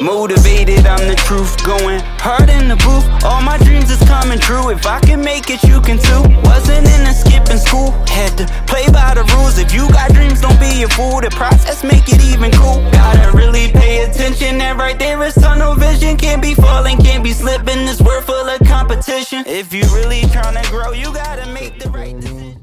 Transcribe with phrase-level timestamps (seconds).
[0.00, 1.62] Motivated, I'm the truth.
[1.62, 3.04] Going hard in the booth.
[3.22, 4.70] All my dreams is coming true.
[4.70, 6.24] If I can make it, you can too.
[6.48, 7.92] Wasn't in a skipping school.
[8.08, 9.58] Had to play by the rules.
[9.58, 11.20] If you got dreams, don't be a fool.
[11.20, 12.80] The process make it even cool.
[12.96, 14.56] Gotta really pay attention.
[14.56, 16.16] That right there is tunnel vision.
[16.16, 17.84] Can't be falling, can't be slipping.
[17.84, 19.44] This world full of competition.
[19.46, 22.56] If you really tryna grow, you gotta make the right decision.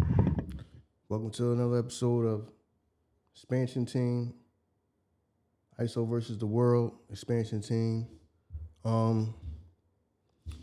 [1.08, 2.52] Welcome to another episode of
[3.36, 4.34] Expansion Team.
[5.80, 8.08] ISO versus the World Expansion Team.
[8.84, 9.34] Um,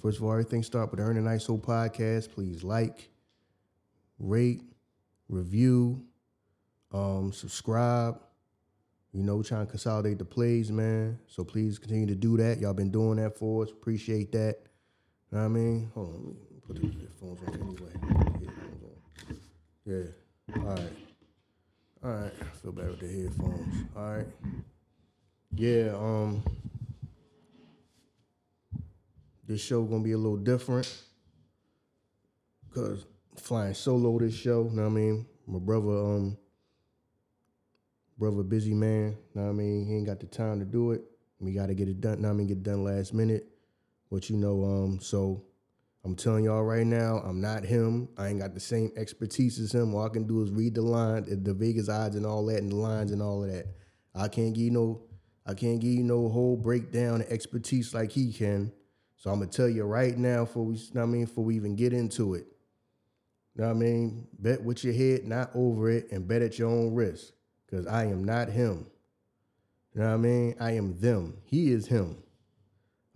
[0.03, 2.33] first of all, everything start with Earning ISO podcast.
[2.33, 3.11] Please like,
[4.19, 4.63] rate,
[5.29, 6.05] review,
[6.93, 8.19] um, subscribe.
[9.13, 11.21] You know, trying to consolidate the plays, man.
[11.29, 12.59] So please continue to do that.
[12.59, 13.71] Y'all been doing that for us.
[13.71, 14.57] Appreciate that.
[15.31, 15.91] You know what I mean?
[15.95, 17.95] Hold on, let me put the headphones on anyway.
[19.87, 20.57] Yeah.
[20.57, 20.93] All right.
[22.03, 22.33] All right.
[22.41, 23.85] I feel better with the headphones.
[23.97, 24.27] All right.
[25.57, 26.43] Yeah, um
[29.47, 30.93] this show gonna be a little different.
[32.75, 33.07] Cause
[33.37, 35.27] flying solo this show, know what I mean?
[35.47, 36.37] My brother, um,
[38.19, 39.87] brother busy man, know what I mean?
[39.87, 41.03] He ain't got the time to do it.
[41.39, 43.47] We gotta get it done, know what I mean, get done last minute.
[44.11, 45.45] But you know, um, so
[46.05, 48.09] I'm telling y'all right now, I'm not him.
[48.19, 49.95] I ain't got the same expertise as him.
[49.95, 52.73] All I can do is read the line, the Vegas odds and all that, and
[52.73, 53.67] the lines and all of that.
[54.17, 55.03] I can't give you no,
[55.47, 58.73] I can't give you no whole breakdown and expertise like he can.
[59.17, 61.57] So I'm gonna tell you right now, before we, know what I mean, before we
[61.57, 62.47] even get into it.
[63.55, 64.27] You know what I mean?
[64.39, 67.33] Bet with your head, not over it, and bet at your own risk.
[67.71, 68.87] Cause I am not him.
[69.95, 70.55] You know what I mean?
[70.61, 71.39] I am them.
[71.45, 72.17] He is him.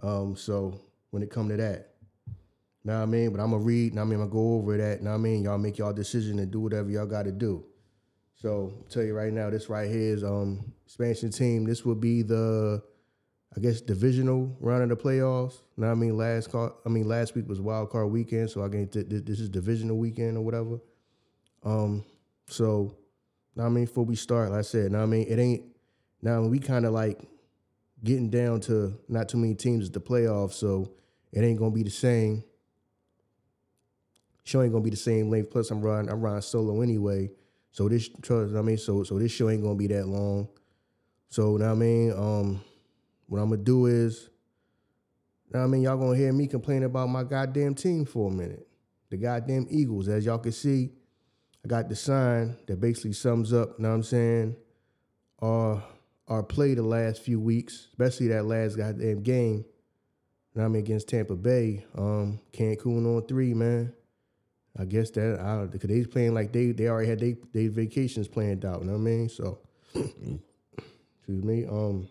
[0.03, 1.95] Um, so when it come to that.
[2.27, 3.31] You know what I mean?
[3.31, 5.17] But I'm gonna read, know what I mean, I'm gonna go over that, know what
[5.17, 5.43] I mean?
[5.43, 7.65] Y'all make y'all decision and do whatever y'all gotta do.
[8.41, 11.65] So I'll tell you right now, this right here is um expansion team.
[11.65, 12.83] This will be the
[13.57, 15.63] I guess divisional round of the playoffs.
[15.75, 16.17] What I mean?
[16.17, 19.49] Last card, I mean last week was wild card weekend, so I can this is
[19.49, 20.79] divisional weekend or whatever.
[21.65, 22.05] Um,
[22.47, 22.97] so
[23.55, 25.65] what I mean, before we start, like I said, what I mean, it ain't
[26.23, 27.21] now we kind of like
[28.05, 30.93] getting down to not too many teams at the playoffs, so
[31.33, 32.45] it ain't gonna be the same.
[34.45, 35.51] Show ain't gonna be the same length.
[35.51, 37.31] Plus, I'm riding, I'm riding solo anyway.
[37.79, 40.49] So this, trust I mean, so so this show ain't gonna be that long.
[41.29, 42.61] So know what I mean, um,
[43.29, 44.31] what I'm gonna do is,
[45.55, 48.67] I mean, y'all gonna hear me complain about my goddamn team for a minute.
[49.11, 50.91] The goddamn Eagles, as y'all can see,
[51.65, 54.57] I got the sign that basically sums up, what I'm saying,
[55.41, 55.81] our
[56.27, 59.65] our play the last few weeks, especially that last goddamn game.
[60.57, 63.93] Know I mean, against Tampa Bay, um, Cancun on three, man.
[64.79, 68.29] I guess that I because they playing like they they already had they they vacations
[68.29, 68.81] planned out.
[68.81, 69.29] You know what I mean?
[69.29, 69.59] So,
[69.95, 70.43] excuse
[71.45, 71.67] me.
[71.67, 72.09] Um,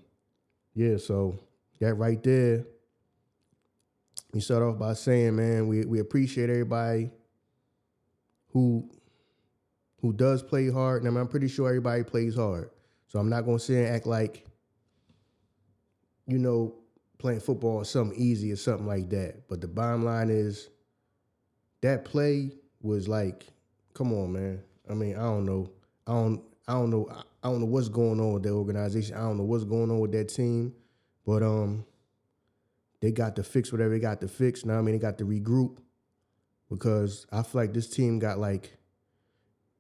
[0.76, 0.98] yeah.
[0.98, 1.40] So
[1.80, 2.66] that right there.
[4.34, 7.12] We start off by saying, man, we we appreciate everybody
[8.52, 8.90] who
[10.02, 11.04] who does play hard.
[11.04, 12.70] And I'm pretty sure everybody plays hard.
[13.08, 14.46] So I'm not gonna sit and act like,
[16.28, 16.76] you know,
[17.18, 19.48] playing football is something easy or something like that.
[19.48, 20.70] But the bottom line is
[21.88, 23.48] that play was like,
[23.94, 24.62] come on, man.
[24.90, 25.72] I mean, I don't know.
[26.06, 27.10] I don't I don't know
[27.44, 29.16] I don't know what's going on with that organization.
[29.16, 30.74] I don't know what's going on with that team.
[31.26, 31.86] But um
[33.00, 34.66] they got to fix whatever they got to fix.
[34.66, 35.78] Now I mean they got to regroup
[36.70, 38.78] because I feel like this team got like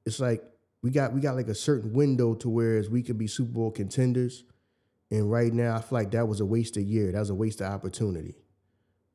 [0.05, 0.43] it's like
[0.81, 3.71] we got we got like a certain window to whereas we could be Super Bowl
[3.71, 4.43] contenders.
[5.09, 7.11] And right now I feel like that was a wasted year.
[7.11, 8.35] That was a wasted opportunity.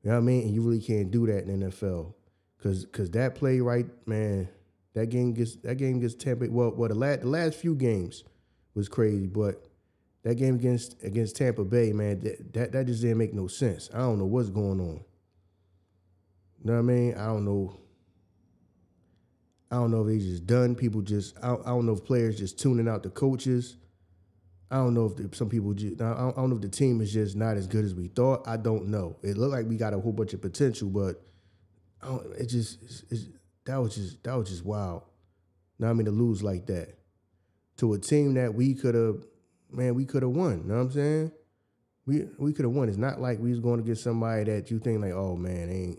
[0.03, 0.42] You know what I mean?
[0.42, 2.14] And you really can't do that in the NFL.
[2.62, 4.49] Cause cause that play right, man,
[4.95, 6.49] that game gets that game gets Tampa.
[6.49, 8.23] Well, well the last the last few games
[8.75, 9.65] was crazy, but
[10.23, 13.91] that game against against Tampa Bay, man, that, that that just didn't make no sense.
[13.93, 15.05] I don't know what's going on.
[16.61, 17.15] You know what I mean?
[17.15, 17.81] I don't know.
[19.69, 20.77] I don't know if they just done.
[20.77, 23.77] People just I, I don't know if players just tuning out the coaches.
[24.71, 26.69] I don't know if the, some people just I don't, I don't know if the
[26.69, 28.47] team is just not as good as we thought.
[28.47, 29.16] I don't know.
[29.22, 31.21] It looked like we got a whole bunch of potential, but
[32.03, 33.25] I don't, it just it's, it's,
[33.65, 35.03] that was just that was just wild.
[35.78, 36.99] Now I mean to lose like that
[37.78, 39.25] to a team that we could have,
[39.71, 40.66] man, we could have won.
[40.66, 41.33] Know what I'm saying?
[42.07, 42.89] We we could have won.
[42.89, 45.71] It's not like we was going to get somebody that you think like, oh man,
[45.71, 45.99] ain't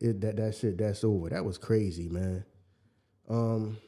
[0.00, 1.28] it that that shit that's over.
[1.28, 2.44] That was crazy, man.
[3.28, 3.78] Um,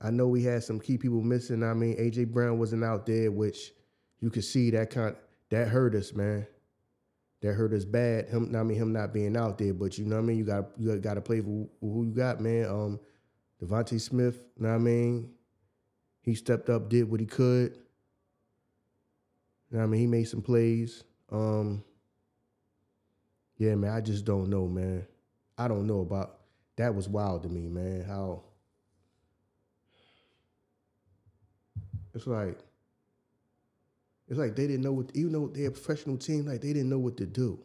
[0.00, 1.62] I know we had some key people missing.
[1.62, 3.72] I mean, AJ Brown wasn't out there, which
[4.20, 5.14] you could see that kind
[5.50, 6.46] that hurt us, man.
[7.40, 8.28] That hurt us bad.
[8.28, 10.36] Him, I mean, him not being out there, but you know what I mean.
[10.36, 12.66] You got you got to play for who you got, man.
[12.66, 13.00] Um,
[13.62, 15.30] DeVonta Smith, you know what I mean.
[16.22, 17.72] He stepped up, did what he could.
[19.70, 20.00] You know what I mean?
[20.00, 21.04] He made some plays.
[21.30, 21.82] Um,
[23.56, 25.06] yeah, man, I just don't know, man.
[25.56, 26.38] I don't know about
[26.76, 28.04] that was wild to me, man.
[28.06, 28.42] How
[32.14, 32.58] it's like
[34.30, 36.88] it's like they didn't know what even though they're a professional team, like they didn't
[36.88, 37.58] know what to do.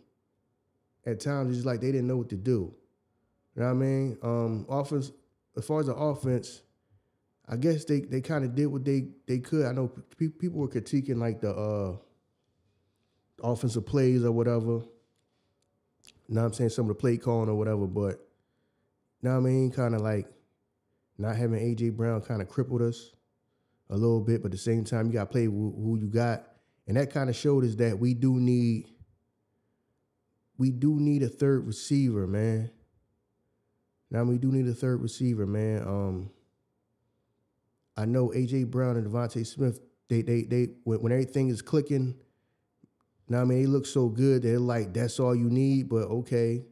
[1.05, 2.73] At times it's just like they didn't know what to do.
[3.55, 4.17] You know what I mean?
[4.23, 5.11] Um, offense,
[5.55, 6.63] as far as the offense,
[7.47, 9.67] I guess they they kind of did what they they could.
[9.67, 11.97] I know pe- people were critiquing like the uh,
[13.43, 14.81] offensive plays or whatever.
[16.27, 16.71] You know what I'm saying?
[16.71, 18.19] Some of the play calling or whatever, but
[19.21, 19.71] you know what I mean?
[19.71, 20.25] Kind of like
[21.19, 23.11] not having AJ Brown kind of crippled us
[23.91, 26.54] a little bit, but at the same time, you got to play who you got,
[26.87, 28.87] and that kind of showed us that we do need
[30.57, 32.71] we do need a third receiver, man.
[34.09, 35.81] Now we do need a third receiver, man.
[35.81, 36.29] Um,
[37.97, 39.79] I know AJ Brown and DeVonta Smith.
[40.07, 42.15] They they they when, when everything is clicking.
[43.27, 44.43] Now I mean they look so good.
[44.43, 45.89] They're like that's all you need.
[45.89, 46.63] But okay,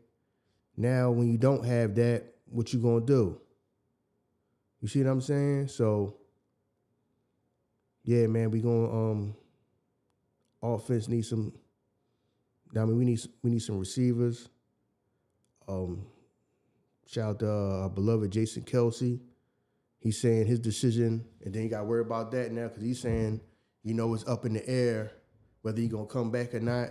[0.77, 3.41] now when you don't have that, what you gonna do?
[4.79, 5.69] You see what I'm saying?
[5.69, 6.17] So
[8.03, 9.35] yeah, man, we gonna um
[10.63, 11.53] offense needs some.
[12.75, 14.49] I mean, we need we need some receivers.
[15.67, 16.05] Um,
[17.05, 19.19] shout out to uh, our beloved Jason Kelce.
[19.99, 22.99] He's saying his decision, and then you got to worry about that now because he's
[22.99, 23.39] saying,
[23.83, 25.11] you know, it's up in the air
[25.61, 26.89] whether he's gonna come back or not.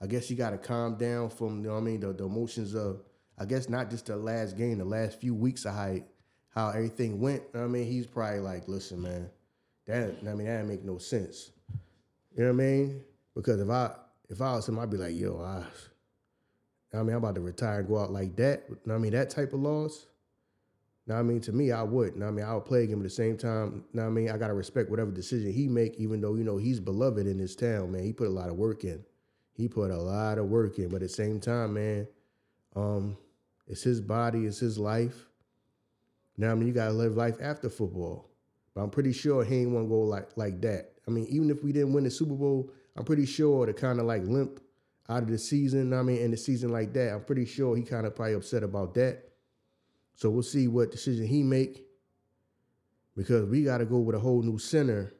[0.00, 2.74] I guess you got to calm down from, you know, I mean, the, the emotions
[2.74, 3.04] of,
[3.38, 5.98] I guess not just the last game, the last few weeks of how
[6.48, 7.42] how everything went.
[7.54, 9.30] I mean, he's probably like, listen, man,
[9.86, 11.51] that I mean, that didn't make no sense.
[12.36, 13.04] You know what I mean?
[13.34, 13.90] Because if I
[14.30, 15.64] if I was him, I'd be like, yo, I,
[16.96, 18.64] I mean, I'm about to retire and go out like that.
[18.90, 20.06] I mean, that type of loss.
[21.06, 22.16] Now, I mean, to me, I would.
[22.16, 23.84] Now, I mean, I would play him at the same time.
[23.92, 26.80] Now, I mean, I gotta respect whatever decision he make, even though you know he's
[26.80, 27.92] beloved in this town.
[27.92, 29.04] Man, he put a lot of work in.
[29.52, 32.06] He put a lot of work in, but at the same time, man,
[32.74, 33.18] um,
[33.66, 35.26] it's his body, it's his life.
[36.38, 38.30] Now, I mean, you gotta live life after football.
[38.74, 40.91] But I'm pretty sure he ain't want to go like like that.
[41.06, 43.98] I mean, even if we didn't win the Super Bowl, I'm pretty sure to kind
[43.98, 44.60] of like limp
[45.08, 45.92] out of the season.
[45.92, 48.62] I mean, in the season like that, I'm pretty sure he kind of probably upset
[48.62, 49.24] about that.
[50.14, 51.86] So we'll see what decision he make
[53.16, 55.12] because we got to go with a whole new center.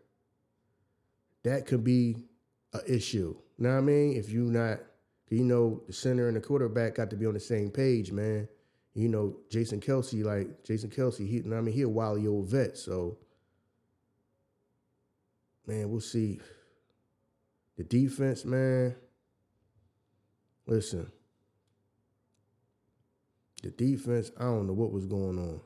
[1.43, 2.17] That could be
[2.73, 3.37] an issue.
[3.58, 4.17] Know what I mean?
[4.17, 4.81] If you not,
[5.29, 8.49] you know, the center and the quarterback got to be on the same page, man.
[8.94, 12.76] You know, Jason Kelce, like Jason Kelce, he, I mean, he a wily old vet,
[12.76, 13.17] so
[15.66, 16.40] man, we'll see.
[17.76, 18.94] The defense, man.
[20.66, 21.10] Listen.
[23.62, 25.60] The defense, I don't know what was going on.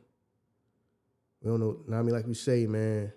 [1.43, 1.81] We don't know.
[1.87, 3.13] Now I mean, like we say, man,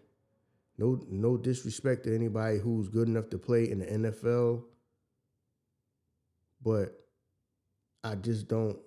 [0.77, 4.63] no, no disrespect to anybody who's good enough to play in the NFL,
[6.63, 7.05] but
[8.03, 8.77] I just don't.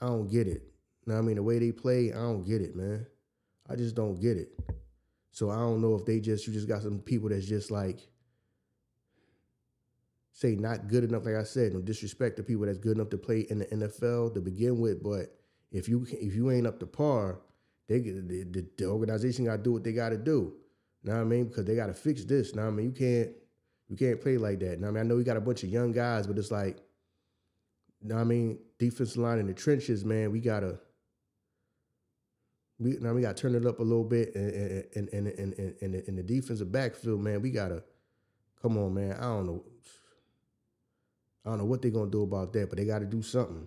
[0.00, 0.62] I don't get it.
[1.06, 3.06] Now, I mean, the way they play, I don't get it, man.
[3.68, 4.58] I just don't get it.
[5.32, 8.06] So I don't know if they just you just got some people that's just like
[10.32, 11.24] say not good enough.
[11.24, 14.34] Like I said, no disrespect to people that's good enough to play in the NFL
[14.34, 15.02] to begin with.
[15.02, 15.34] But
[15.72, 17.40] if you if you ain't up to par,
[17.88, 20.54] they the, the, the organization got to do what they got to do.
[21.02, 21.46] You know what I mean?
[21.46, 22.54] Because they got to fix this.
[22.54, 23.30] Now I mean, you can't
[23.88, 24.80] you can't play like that.
[24.80, 26.76] Now I mean, I know we got a bunch of young guys, but it's like,
[28.02, 30.30] know what I mean, defensive line in the trenches, man.
[30.30, 30.78] We gotta
[32.82, 35.94] we now we got to turn it up a little bit, and and and and
[35.94, 37.82] in the defensive backfield, man, we gotta
[38.60, 39.12] come on, man.
[39.12, 39.64] I don't know,
[41.44, 43.66] I don't know what they're gonna do about that, but they got to do something.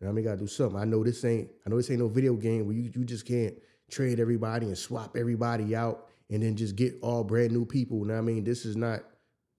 [0.00, 0.80] You know I mean, got to do something.
[0.80, 3.24] I know this ain't, I know this ain't no video game where you you just
[3.26, 3.54] can't
[3.88, 7.98] trade everybody and swap everybody out and then just get all brand new people.
[7.98, 8.42] You know I mean?
[8.42, 9.04] This is not,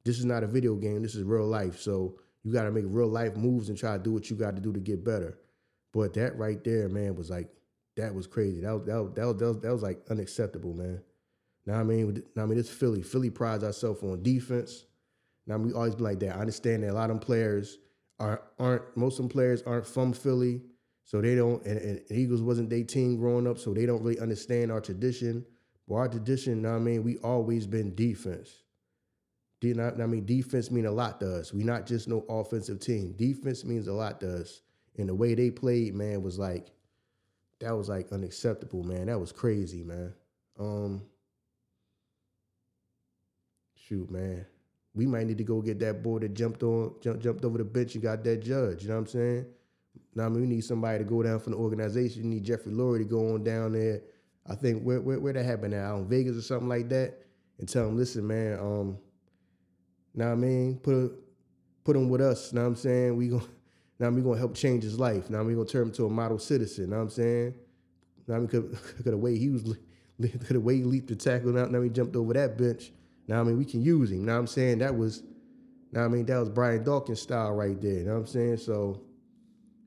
[0.03, 1.01] this is not a video game.
[1.01, 1.79] This is real life.
[1.79, 4.55] So you got to make real life moves and try to do what you got
[4.55, 5.37] to do to get better.
[5.93, 7.47] But that right there, man, was like
[7.95, 8.61] that was crazy.
[8.61, 11.01] That was that was, that was, that was, that was like unacceptable, man.
[11.65, 13.01] Now I mean, now I mean, it's Philly.
[13.01, 14.85] Philly prides ourselves on defense.
[15.45, 16.35] Now we always be like that.
[16.35, 17.79] I understand that a lot of them players
[18.19, 20.61] are aren't most of them players aren't from Philly,
[21.03, 21.65] so they don't.
[21.65, 25.45] And, and Eagles wasn't their team growing up, so they don't really understand our tradition.
[25.87, 28.63] But our tradition, I mean, we always been defense.
[29.61, 31.53] You know, I mean, defense mean a lot to us.
[31.53, 33.13] We not just no offensive team.
[33.13, 34.61] Defense means a lot to us.
[34.97, 36.71] And the way they played, man, was like
[37.63, 39.07] that was like unacceptable, man.
[39.07, 40.13] That was crazy, man.
[40.59, 41.01] Um
[43.75, 44.45] shoot, man.
[44.93, 47.63] We might need to go get that boy that jumped on jumped jumped over the
[47.63, 48.83] bench and got that judge.
[48.83, 49.45] You know what I'm saying?
[50.15, 52.23] Now I mean we need somebody to go down from the organization.
[52.23, 54.01] We need Jeffrey Lurie to go on down there.
[54.45, 55.85] I think where where, where that happened at?
[55.85, 57.17] Out Vegas or something like that,
[57.59, 58.97] and tell him, listen, man, um,
[60.13, 60.77] what I mean?
[60.79, 61.13] Put
[61.83, 62.51] put him with us.
[62.51, 63.15] You know what I'm saying?
[63.15, 63.47] We going
[64.03, 65.29] now we're gonna help change his life.
[65.29, 66.89] Now we're gonna turn him to a model citizen.
[66.89, 67.53] Know what I'm saying?
[68.27, 69.63] Now we could could the way he was
[70.45, 71.53] could way he leaped the tackle.
[71.53, 72.91] Now, now he jumped over that bench.
[73.29, 74.25] Now I mean we can use him.
[74.25, 75.23] Now I'm saying that was
[75.93, 77.93] now I mean that was Brian Dawkins style right there.
[77.93, 78.57] You know what I'm saying?
[78.57, 79.03] So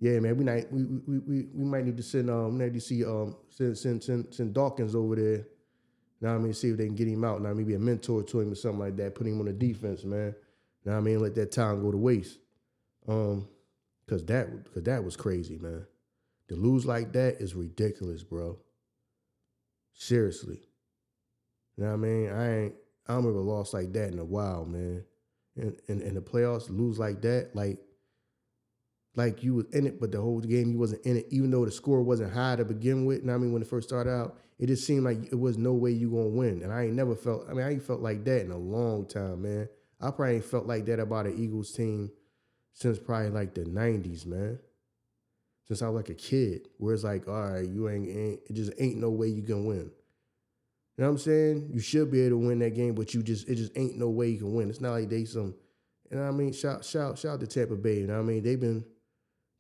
[0.00, 2.80] yeah, man, we might we we we, we might need to send um need to
[2.80, 5.46] see um send send send, send Dawkins over there.
[6.22, 7.42] Now I mean see if they can get him out.
[7.42, 9.14] Now maybe a mentor to him or something like that.
[9.14, 10.34] Put him on the defense, man.
[10.86, 12.38] Now I mean let that time go to waste.
[13.06, 13.46] Um,
[14.08, 15.86] cause that cause that was crazy, man.
[16.48, 18.58] To lose like that is ridiculous, bro.
[19.94, 20.60] Seriously.
[21.76, 22.30] You know what I mean?
[22.30, 22.74] I ain't
[23.08, 25.04] I don't remember a loss like that in a while, man.
[25.56, 27.78] And in, in, in the playoffs, lose like that, like
[29.14, 31.64] like you was in it, but the whole game you wasn't in it, even though
[31.64, 33.22] the score wasn't high to begin with.
[33.22, 35.72] And I mean, when it first started out, it just seemed like it was no
[35.72, 36.62] way you gonna win.
[36.62, 37.46] And I ain't never felt.
[37.48, 39.68] I mean, I ain't felt like that in a long time, man.
[40.00, 42.10] I probably ain't felt like that about an Eagles team
[42.76, 44.58] since probably like the '90s, man.
[45.66, 48.52] Since I was like a kid, where it's like, all right, you ain't, ain't it
[48.52, 49.90] just ain't no way you can win.
[50.96, 51.70] You know what I'm saying?
[51.72, 54.10] You should be able to win that game, but you just it just ain't no
[54.10, 54.68] way you can win.
[54.68, 55.54] It's not like they some,
[56.10, 56.52] you know what I mean?
[56.52, 58.00] Shout shout shout to Tampa Bay.
[58.00, 58.42] You know what I mean?
[58.42, 58.84] They've been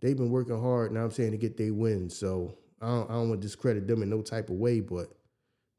[0.02, 0.92] they've been working hard.
[0.92, 2.16] Now I'm saying to get their wins.
[2.16, 5.08] So I don't, I don't want to discredit them in no type of way, but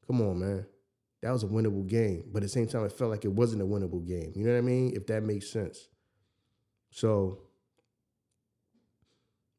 [0.08, 0.66] come on, man.
[1.22, 2.24] That was a winnable game.
[2.32, 4.32] But at the same time, it felt like it wasn't a winnable game.
[4.34, 4.92] You know what I mean?
[4.94, 5.88] If that makes sense.
[6.90, 7.38] So,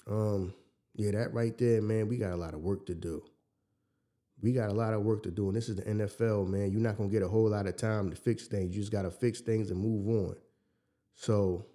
[0.07, 0.53] um,
[0.95, 3.23] yeah, that right there, man, we got a lot of work to do.
[4.41, 5.47] We got a lot of work to do.
[5.47, 6.71] And this is the NFL, man.
[6.71, 8.75] You're not gonna get a whole lot of time to fix things.
[8.75, 10.35] You just gotta fix things and move on.
[11.13, 11.65] So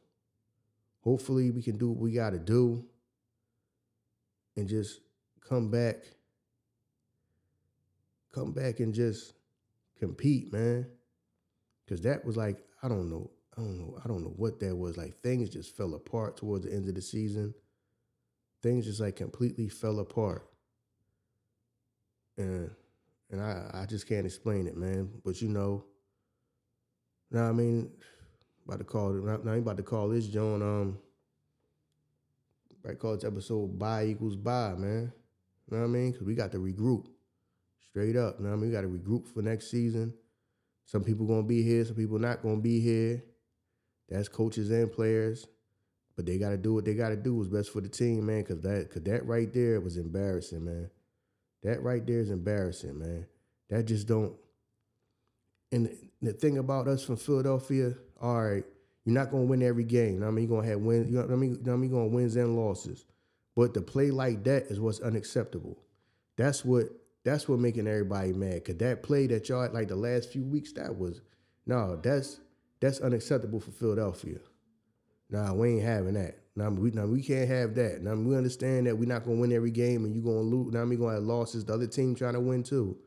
[1.05, 2.85] hopefully we can do what we got to do
[4.57, 5.01] and just
[5.47, 5.97] come back
[8.33, 9.35] come back and just
[9.99, 10.87] compete man
[11.85, 14.75] because that was like i don't know i don't know i don't know what that
[14.75, 17.55] was like things just fell apart towards the end of the season
[18.63, 20.47] things just like completely fell apart
[22.37, 22.71] and
[23.31, 25.85] and i i just can't explain it man but you know
[27.31, 27.91] now i mean
[28.67, 29.45] about to call it.
[29.45, 30.99] now I'm about to call this Joan um
[32.83, 35.13] right call this episode buy Eagles buy, man.
[35.71, 36.13] You know what I mean?
[36.13, 37.07] Cause we got to regroup.
[37.89, 38.37] Straight up.
[38.39, 38.71] You know what I mean?
[38.71, 40.13] We gotta regroup for next season.
[40.85, 43.23] Some people gonna be here, some people not gonna be here.
[44.09, 45.47] That's coaches and players.
[46.17, 48.45] But they gotta do what they gotta do what's best for the team, man.
[48.45, 50.91] Cause that cause that right there was embarrassing, man.
[51.63, 53.27] That right there is embarrassing, man.
[53.71, 54.35] That just don't
[55.73, 55.91] and
[56.23, 58.65] the thing about us from Philadelphia, all right,
[59.05, 60.23] you're not gonna win every game.
[60.23, 61.11] I mean, you're gonna have wins.
[61.11, 61.61] You know I mean?
[61.65, 63.05] You're gonna wins and losses.
[63.57, 65.77] But to play like that is what's unacceptable.
[66.37, 66.87] That's what
[67.25, 68.65] that's what making everybody mad.
[68.65, 71.21] Cause that play that y'all like the last few weeks, that was
[71.67, 72.41] no, that's
[72.85, 74.39] that's unacceptable for Philadelphia.
[75.31, 76.37] Nah, we ain't having that.
[76.55, 78.03] Now we now we can't have that.
[78.03, 80.73] Now we understand that we're not gonna win every game and you're gonna lose.
[80.75, 81.65] Now we gonna have losses.
[81.65, 82.99] The other team trying to win too.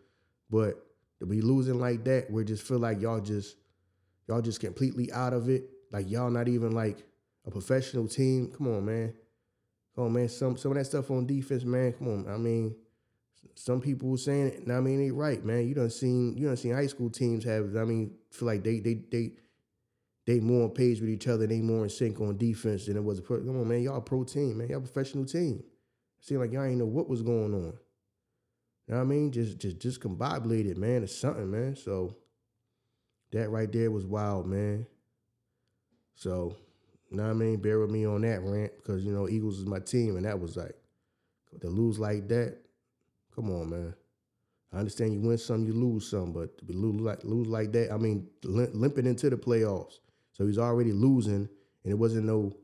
[0.50, 0.84] But
[1.20, 3.56] to be losing like that, we just feel like y'all just
[4.28, 5.70] y'all just completely out of it.
[5.92, 7.04] Like y'all not even like
[7.46, 8.52] a professional team.
[8.58, 9.14] Come on, man.
[9.96, 10.28] Come on, man.
[10.28, 11.94] Some some of that stuff on defense, man.
[11.94, 12.34] Come on.
[12.34, 12.76] I mean,
[13.54, 14.72] some people were saying it.
[14.72, 15.68] I mean, they right, man.
[15.68, 17.76] You done seen you done seen high school teams have.
[17.78, 19.34] I mean, feel like they they they
[20.28, 21.48] they more on page with each other.
[21.48, 23.38] They more in sync on defense than it was a pro.
[23.38, 23.82] Come on, man.
[23.82, 24.68] Y'all pro team, man.
[24.68, 25.64] Y'all a professional team.
[26.20, 27.74] Seemed like y'all ain't know what was going on.
[28.88, 29.32] You know what I mean?
[29.32, 31.04] Just just just combobulated, man.
[31.04, 31.78] It's something, man.
[31.78, 32.18] So
[33.32, 34.86] that right there was wild, man.
[36.16, 36.58] So,
[37.10, 37.62] you know what I mean?
[37.62, 40.40] Bear with me on that rant because, you know, Eagles is my team, and that
[40.40, 40.76] was like,
[41.62, 42.58] to lose like that,
[43.34, 43.94] come on, man.
[44.74, 47.98] I understand you win some, you lose some, but lose like lose like that, I
[47.98, 50.00] mean, limping into the playoffs.
[50.38, 51.50] So he's already losing,
[51.84, 52.56] and it wasn't no,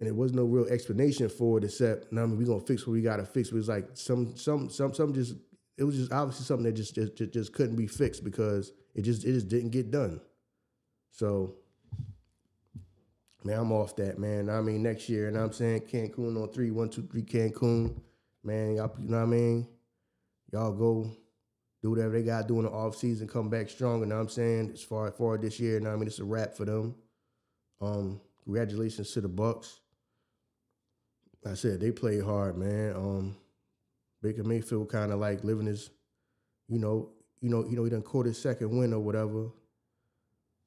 [0.00, 2.94] and it was no real explanation for it except, I mean, we're gonna fix what
[2.94, 3.50] we gotta fix.
[3.50, 5.36] It was like some, some, some, some just,
[5.78, 9.24] it was just obviously something that just, just, just couldn't be fixed because it just,
[9.24, 10.20] it just didn't get done.
[11.12, 11.54] So,
[13.44, 14.50] man, I'm off that, man.
[14.50, 17.96] I mean, next year, and I'm saying Cancun on three, one, two, three, Cancun.
[18.42, 19.68] Man, y'all, you know what I mean?
[20.52, 21.16] Y'all go
[21.84, 23.68] do whatever they got to do in the off season, come back.
[23.78, 24.70] Know what I'm saying?
[24.72, 26.94] As far as far this year, now I mean it's a wrap for them.
[27.78, 29.80] Um, congratulations to the Bucs.
[31.44, 32.94] Like I said they played hard, man.
[32.96, 33.36] Um,
[34.22, 35.90] Baker Mayfield kind of like living his,
[36.68, 37.10] you know,
[37.42, 39.48] you know, you know, he done caught his second win or whatever.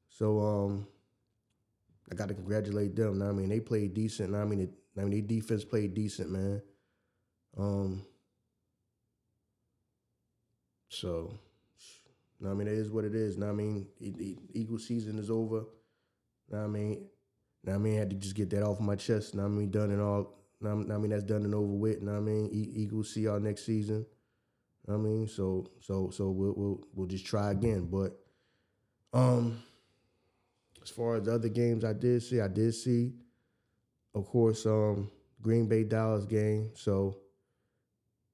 [0.09, 0.87] So um,
[2.11, 3.17] I got to congratulate them.
[3.17, 4.35] Now I mean, they played decent.
[4.35, 6.61] I mean, it, I mean, their defense played decent, man.
[7.57, 8.05] Um,
[10.89, 11.39] so
[12.45, 13.37] I mean, it is what it is.
[13.37, 13.87] What I mean,
[14.53, 15.65] Eagle season is over.
[16.47, 17.07] What I mean,
[17.63, 19.35] what I mean, I had to just get that off my chest.
[19.35, 20.33] What I mean, done and all.
[20.59, 22.01] What I mean, that's done and over with.
[22.01, 24.05] What I mean, Eagles see y'all next season.
[24.87, 27.87] I mean, so so so we'll we'll we'll just try again.
[27.91, 28.17] But
[29.13, 29.61] um,
[30.81, 33.13] as far as the other games I did see, I did see,
[34.13, 35.09] of course, um,
[35.41, 36.71] Green Bay Dallas game.
[36.75, 37.17] So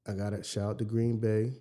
[0.06, 1.54] I gotta shout out to Green Bay.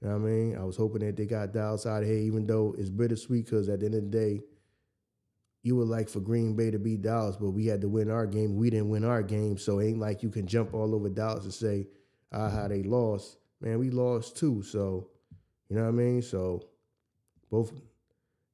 [0.00, 0.56] You know I mean?
[0.56, 3.68] I was hoping that they got Dallas out of here, even though it's bittersweet because
[3.68, 4.40] at the end of the day,
[5.62, 8.26] you would like for Green Bay to beat Dallas, but we had to win our
[8.26, 8.56] game.
[8.56, 11.44] We didn't win our game, so it ain't like you can jump all over Dallas
[11.44, 11.88] and say,
[12.32, 13.38] ah, how they lost.
[13.60, 14.62] Man, we lost too.
[14.62, 15.10] So,
[15.68, 16.22] you know what I mean?
[16.22, 16.62] So,
[17.50, 17.80] both, you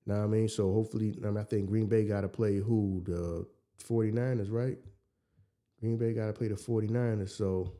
[0.06, 0.48] know what I mean?
[0.48, 3.02] So, hopefully, I, mean, I think Green Bay got to play who?
[3.04, 3.46] The
[3.86, 4.78] 49ers, right?
[5.80, 7.30] Green Bay got to play the 49ers.
[7.30, 7.74] So,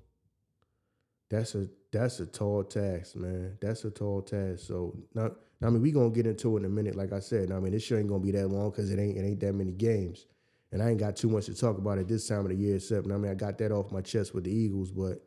[1.30, 3.56] that's a that's a tall task, man.
[3.60, 4.66] That's a tall task.
[4.66, 5.32] So not,
[5.62, 6.96] I mean, we gonna get into it in a minute.
[6.96, 9.16] Like I said, I mean, this show ain't gonna be that long because it ain't
[9.16, 10.26] it ain't that many games,
[10.72, 12.76] and I ain't got too much to talk about at this time of the year.
[12.76, 15.22] Except, I mean, I got that off my chest with the Eagles, but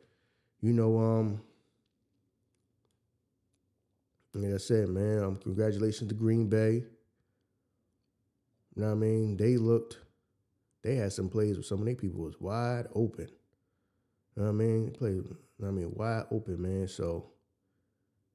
[0.60, 1.40] you know, um,
[4.34, 6.84] like I said, man, um, congratulations to Green Bay.
[8.74, 9.36] You know what I mean?
[9.38, 9.98] They looked,
[10.82, 13.28] they had some plays where some of their people was wide open.
[14.36, 14.90] You know what I mean?
[14.92, 15.24] Played
[15.66, 16.88] I mean, wide open, man.
[16.88, 17.30] So,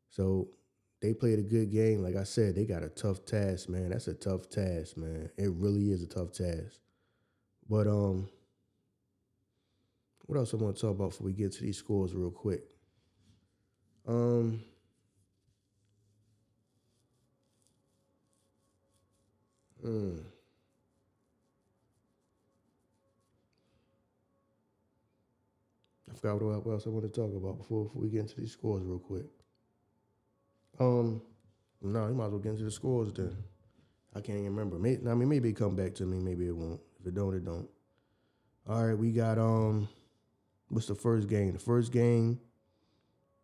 [0.10, 0.50] so
[1.02, 2.02] they played a good game.
[2.04, 3.90] Like I said, they got a tough task, man.
[3.90, 5.30] That's a tough task, man.
[5.38, 6.80] It really is a tough task.
[7.70, 8.30] But um,
[10.26, 12.76] what else I want to talk about before we get to these scores real quick?
[14.08, 14.64] Um.
[19.82, 20.18] Hmm.
[26.24, 28.84] Forgot what else I want to talk about before, before we get into these scores
[28.84, 29.26] real quick.
[30.80, 31.22] Um,
[31.82, 33.36] no, you might as well get into the scores then.
[34.16, 34.78] I can't even remember.
[34.78, 36.20] I mean, maybe it come back to me.
[36.20, 36.80] Maybe it won't.
[37.00, 37.68] If it don't, it don't.
[38.68, 39.90] All right, we got um,
[40.70, 41.52] what's the first game?
[41.52, 42.40] The first game,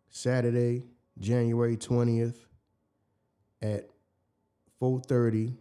[0.08, 0.84] Saturday,
[1.18, 2.46] January twentieth,
[3.60, 3.90] at
[4.78, 5.54] four thirty.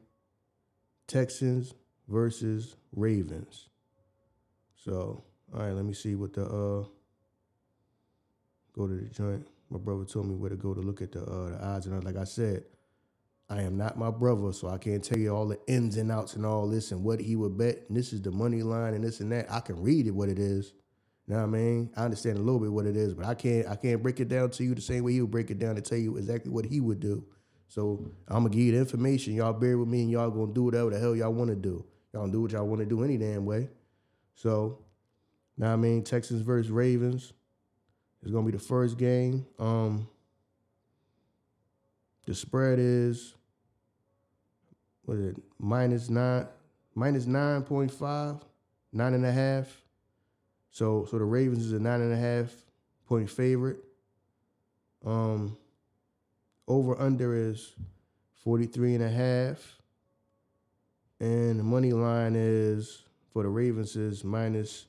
[1.07, 1.73] Texans
[2.07, 3.69] versus Ravens.
[4.75, 6.85] So, all right, let me see what the uh
[8.79, 9.45] go to the joint.
[9.69, 12.03] My brother told me where to go to look at the uh, the odds, and
[12.03, 12.63] like I said,
[13.49, 16.35] I am not my brother, so I can't tell you all the ins and outs
[16.35, 17.83] and all this and what he would bet.
[17.87, 19.51] And this is the money line and this and that.
[19.51, 20.73] I can read it what it is.
[21.27, 21.89] You know what I mean?
[21.95, 24.29] I understand a little bit what it is, but I can't I can't break it
[24.29, 26.51] down to you the same way he would break it down to tell you exactly
[26.51, 27.25] what he would do.
[27.67, 29.35] So I'm gonna give you the information.
[29.35, 31.85] Y'all bear with me and y'all gonna do whatever the hell y'all wanna do.
[32.13, 33.69] Y'all do what y'all wanna do any damn way.
[34.33, 34.79] So,
[35.57, 37.33] now I mean, Texans versus Ravens.
[38.21, 39.45] It's gonna be the first game.
[39.57, 40.07] Um,
[42.25, 43.35] the spread is
[45.03, 45.43] what is it?
[45.57, 46.47] Minus nine,
[46.95, 48.35] minus nine point five,
[48.91, 49.81] nine and a half.
[50.69, 52.53] So so the Ravens is a nine and a half
[53.07, 53.77] point favorite.
[55.05, 55.57] Um,
[56.67, 57.73] over under is
[58.43, 59.77] 43 and a half.
[61.19, 63.01] And the money line is
[63.33, 64.85] for the Ravens is minus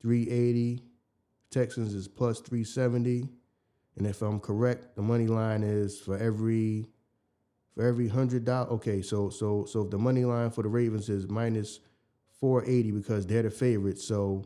[0.00, 0.82] 380
[1.50, 3.28] Texans is plus 370.
[3.96, 6.86] And if I'm correct, the money line is for every
[7.74, 8.70] for every hundred dollars.
[8.72, 11.80] Okay, so so so if the money line for the Ravens is minus
[12.40, 14.44] 480 because they're the favorite, so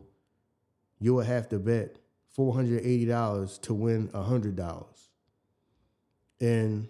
[1.00, 1.98] you will have to bet
[2.36, 4.86] $480 to win $100.
[6.40, 6.88] And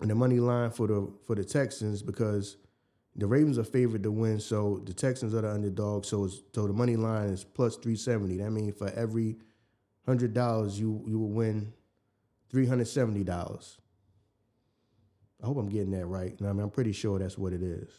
[0.00, 2.56] and the money line for the for the Texans because
[3.16, 6.04] the Ravens are favored to win, so the Texans are the underdog.
[6.04, 8.38] So so the money line is plus three seventy.
[8.38, 9.36] That means for every
[10.06, 11.72] hundred dollars, you you will win
[12.50, 13.78] three hundred seventy dollars.
[15.42, 16.34] I hope I'm getting that right.
[16.40, 17.90] I mean, I'm pretty sure that's what it is.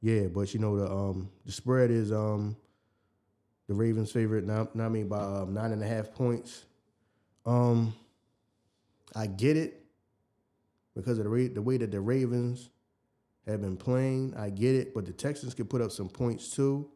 [0.00, 2.56] Yeah, but you know the um the spread is um
[3.68, 4.44] the Ravens' favorite.
[4.46, 6.64] Not, not I mean by um, nine and a half points.
[7.44, 7.94] Um,
[9.14, 9.84] I get it
[10.94, 12.70] because of the the way that the Ravens
[13.46, 14.34] have been playing.
[14.36, 16.90] I get it, but the Texans can put up some points too.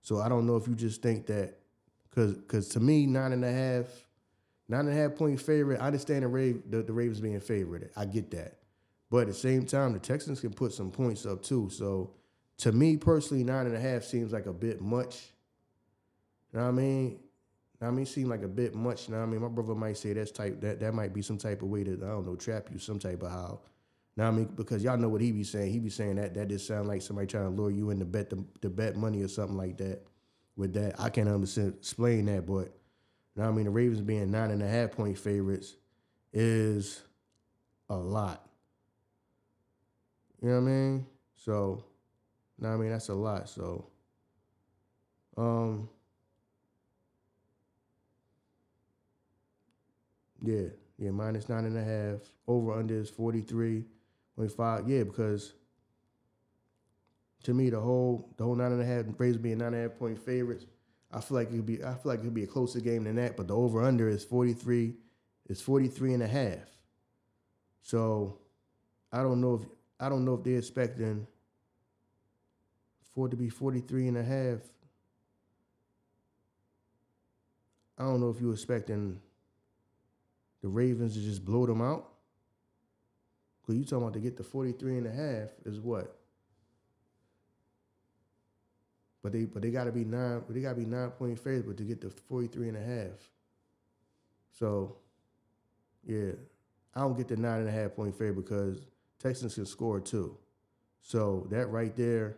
[0.00, 1.58] So I don't know if you just think that
[2.10, 3.86] because because to me nine and a half,
[4.68, 5.80] nine and a half point favorite.
[5.80, 7.90] I understand the Rave the, the Ravens being favored.
[7.96, 8.58] I get that,
[9.10, 11.70] but at the same time the Texans can put some points up too.
[11.70, 12.14] So
[12.58, 15.32] to me personally, nine and a half seems like a bit much.
[16.52, 17.20] You know what I mean?
[17.80, 19.08] I mean, seem like a bit much.
[19.08, 19.42] You know what I mean?
[19.42, 21.92] My brother might say that's type that that might be some type of way to
[21.92, 23.60] I don't know trap you some type of how.
[24.16, 25.72] Now I mean, because y'all know what he be saying.
[25.72, 28.04] He be saying that that just sound like somebody trying to lure you in to
[28.04, 30.02] bet the, the bet money or something like that.
[30.56, 32.74] With that, I can't understand explain that, but
[33.36, 35.76] now I mean the Ravens being nine and a half point favorites
[36.32, 37.02] is
[37.88, 38.46] a lot.
[40.42, 41.06] You know what I mean?
[41.36, 41.84] So,
[42.58, 43.48] no, I mean that's a lot.
[43.48, 43.86] So,
[45.36, 45.88] um,
[50.42, 52.20] yeah, yeah, minus nine and a half.
[52.46, 53.84] Over under is forty three
[54.48, 54.88] five.
[54.88, 55.54] Yeah, because
[57.44, 59.88] to me the whole the whole nine and a half Braves being nine and a
[59.88, 60.66] half point favorites.
[61.12, 63.04] I feel like it could be I feel like it could be a closer game
[63.04, 64.94] than that, but the over under is 43
[65.48, 66.68] is 43 and a half.
[67.82, 68.38] So
[69.12, 69.68] I don't know if
[70.00, 71.26] I don't know if they're expecting
[73.14, 74.60] for it to be 43 and a half.
[77.98, 79.20] I don't know if you're expecting
[80.62, 82.11] the Ravens to just blow them out.
[83.62, 86.16] Because you talking about to get the 43 and a half is what?
[89.22, 91.84] But they but they gotta be nine they gotta be nine point favorites but to
[91.84, 93.30] get the 43 and a half.
[94.50, 94.96] So
[96.06, 96.32] yeah.
[96.94, 98.86] I don't get the nine and a half point favorite because
[99.18, 100.36] Texans can score too.
[101.00, 102.36] So that right there,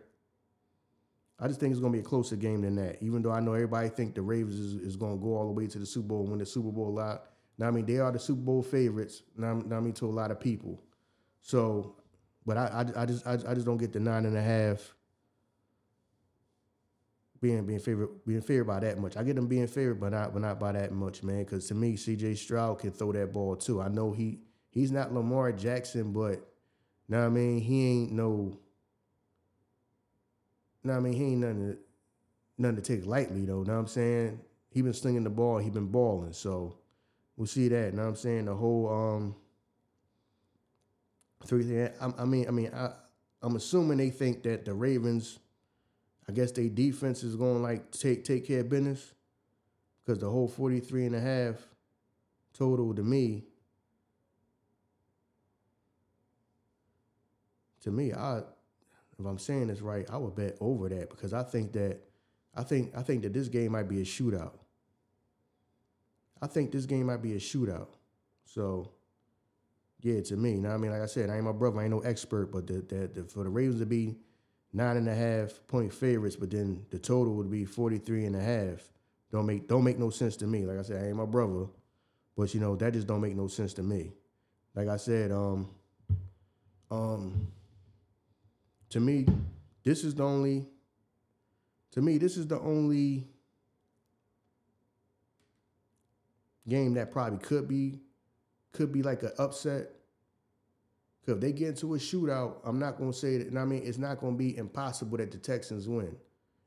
[1.39, 3.01] I just think it's gonna be a closer game than that.
[3.01, 5.67] Even though I know everybody think the Ravens is, is gonna go all the way
[5.67, 7.25] to the Super Bowl and win the Super Bowl a lot.
[7.57, 9.23] Now I mean they are the Super Bowl favorites.
[9.37, 10.81] Now, now I mean to a lot of people.
[11.45, 11.93] So,
[12.43, 14.95] but I I, I just I, I just don't get the nine and a half
[17.39, 19.15] being being favored being favored by that much.
[19.15, 21.43] I get them being favored, but not but not by that much, man.
[21.43, 22.33] Because to me, C.J.
[22.33, 23.79] Stroud can throw that ball too.
[23.79, 24.39] I know he
[24.71, 26.39] he's not Lamar Jackson, but
[27.07, 28.57] now I mean he ain't no.
[30.83, 31.77] Now I mean he ain't nothing to,
[32.57, 33.61] nothing to take lightly though.
[33.61, 34.39] Know what I'm saying
[34.71, 36.33] he been slinging the ball, he been balling.
[36.33, 36.79] So
[37.37, 37.93] we'll see that.
[37.93, 39.35] Know what I'm saying the whole um.
[41.45, 41.83] Three.
[41.83, 42.91] I, I mean, I mean, I,
[43.41, 45.39] I'm assuming they think that the Ravens
[46.27, 49.13] I guess their defense is going to like take take care of business
[50.03, 51.55] because the whole 43 and a half
[52.53, 53.43] total to me
[57.81, 58.39] to me I
[59.19, 61.99] if I'm saying this right I would bet over that because I think that
[62.55, 64.53] I think I think that this game might be a shootout.
[66.41, 67.89] I think this game might be a shootout.
[68.45, 68.91] So
[70.05, 70.53] yeah, to me.
[70.53, 72.67] Now I mean, like I said, I ain't my brother, I ain't no expert, but
[72.67, 74.15] the, the, the for the Ravens to be
[74.71, 78.39] nine and a half point favorites, but then the total would be 43 and a
[78.39, 78.87] half.
[79.31, 80.63] Don't make don't make no sense to me.
[80.63, 81.65] Like I said, I ain't my brother,
[82.37, 84.11] but you know, that just don't make no sense to me.
[84.75, 85.71] Like I said, um,
[86.91, 87.47] um,
[88.89, 89.25] to me,
[89.83, 90.67] this is the only
[91.93, 93.25] to me, this is the only
[96.67, 98.01] game that probably could be
[98.71, 99.94] could be like an upset
[101.33, 103.47] if they get into a shootout, I'm not going to say that.
[103.47, 106.15] And I mean, it's not going to be impossible that the Texans win.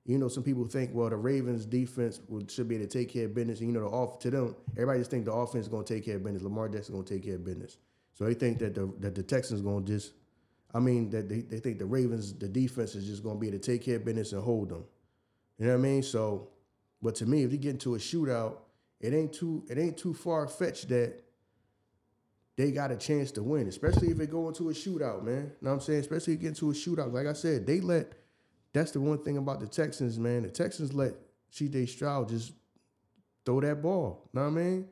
[0.04, 3.10] You know, some people think, well, the Ravens defense would, should be able to take
[3.10, 3.60] care of business.
[3.60, 5.94] And, you know, the off to them, everybody just think the offense is going to
[5.94, 6.42] take care of business.
[6.42, 7.76] Lamar Jackson is going to take care of business.
[8.14, 10.12] So they think that the that the Texans going to just,
[10.74, 13.48] I mean, that they, they think the Ravens, the defense is just going to be
[13.48, 14.84] able to take care of business and hold them.
[15.58, 16.02] You know what I mean?
[16.02, 16.48] So,
[17.00, 18.56] but to me, if you get into a shootout,
[19.00, 21.22] it ain't too it ain't too far fetched that
[22.58, 25.34] they got a chance to win, especially if they go into a shootout, man.
[25.34, 26.00] You know what I'm saying?
[26.00, 27.12] Especially if get into a shootout.
[27.12, 28.12] Like I said, they let
[28.72, 30.42] that's the one thing about the Texans, man.
[30.42, 31.14] The Texans let
[31.52, 32.52] CJ Stroud just
[33.46, 34.28] throw that ball.
[34.32, 34.88] Know what I mean?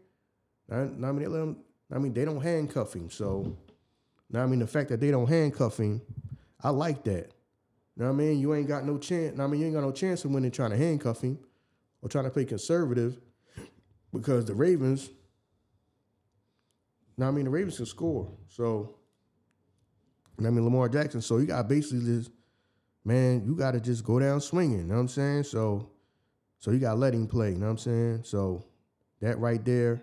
[0.70, 1.56] I, mean, they let him,
[1.92, 3.10] I mean, they don't handcuff him.
[3.10, 3.56] So,
[4.30, 6.00] now I mean, the fact that they don't handcuff him,
[6.62, 7.32] I like that.
[7.96, 8.38] You know what I mean?
[8.38, 9.38] You ain't got no chance.
[9.40, 11.38] I mean, you ain't got no chance of winning trying to handcuff him
[12.00, 13.18] or trying to play conservative
[14.12, 15.10] because the Ravens
[17.16, 18.30] now I mean the Ravens can score.
[18.48, 18.96] So
[20.38, 21.20] I mean Lamar Jackson.
[21.20, 22.30] So you got basically just
[23.04, 24.78] man, you got to just go down swinging.
[24.78, 25.44] You know what I'm saying?
[25.44, 25.90] So
[26.58, 27.50] so you got to let him play.
[27.50, 28.20] You know what I'm saying?
[28.24, 28.64] So
[29.20, 30.02] that right there.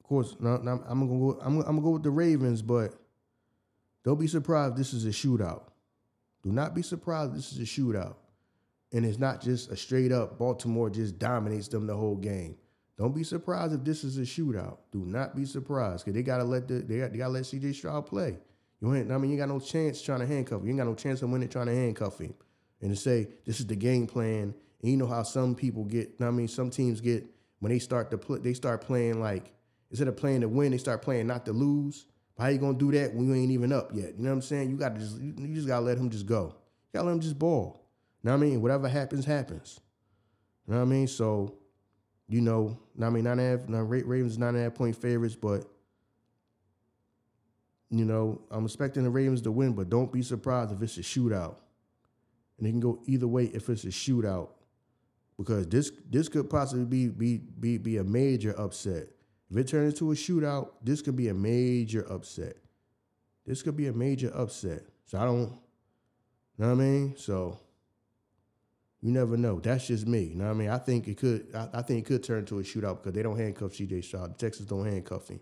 [0.00, 1.40] Of course, now, now I'm gonna go.
[1.40, 2.94] I'm, I'm gonna go with the Ravens, but
[4.04, 4.76] don't be surprised.
[4.76, 5.62] This is a shootout.
[6.42, 7.36] Do not be surprised.
[7.36, 8.16] This is a shootout,
[8.92, 12.56] and it's not just a straight up Baltimore just dominates them the whole game.
[12.98, 14.78] Don't be surprised if this is a shootout.
[14.92, 17.74] Do not be surprised because they gotta let the they, got, they gotta let CJ
[17.74, 18.38] Stroud play.
[18.80, 20.66] You ain't I mean you got no chance trying to handcuff him.
[20.66, 22.34] You ain't got no chance of winning trying to handcuff him.
[22.80, 26.20] And to say this is the game plan, and you know how some people get.
[26.20, 27.24] I mean some teams get
[27.60, 29.52] when they start to play, they start playing like
[29.90, 32.06] instead of playing to win, they start playing not to lose.
[32.36, 34.14] But how you gonna do that when you ain't even up yet?
[34.16, 34.70] You know what I'm saying?
[34.70, 36.54] You gotta just you, just gotta let him just go.
[36.92, 37.86] You gotta let him just ball.
[38.22, 38.62] You know what I mean?
[38.62, 39.80] Whatever happens, happens.
[40.66, 41.06] You know what I mean?
[41.06, 41.54] So
[42.30, 45.64] you know, I mean, a half, now Ravens nine and a half point favorites, but
[47.90, 51.00] you know, I'm expecting the Ravens to win, but don't be surprised if it's a
[51.00, 51.56] shootout.
[52.56, 54.50] And it can go either way if it's a shootout.
[55.36, 59.08] Because this this could possibly be be be be a major upset.
[59.50, 62.54] If it turns into a shootout, this could be a major upset.
[63.44, 64.82] This could be a major upset.
[65.06, 65.48] So I don't, you
[66.58, 67.14] know what I mean?
[67.16, 67.58] So
[69.02, 69.60] you never know.
[69.60, 70.24] That's just me.
[70.24, 70.68] You know what I mean?
[70.68, 71.46] I think it could.
[71.54, 74.02] I, I think it could turn into a shootout because they don't handcuff C.J.
[74.02, 74.34] Stroud.
[74.34, 75.40] The Texans don't handcuff him.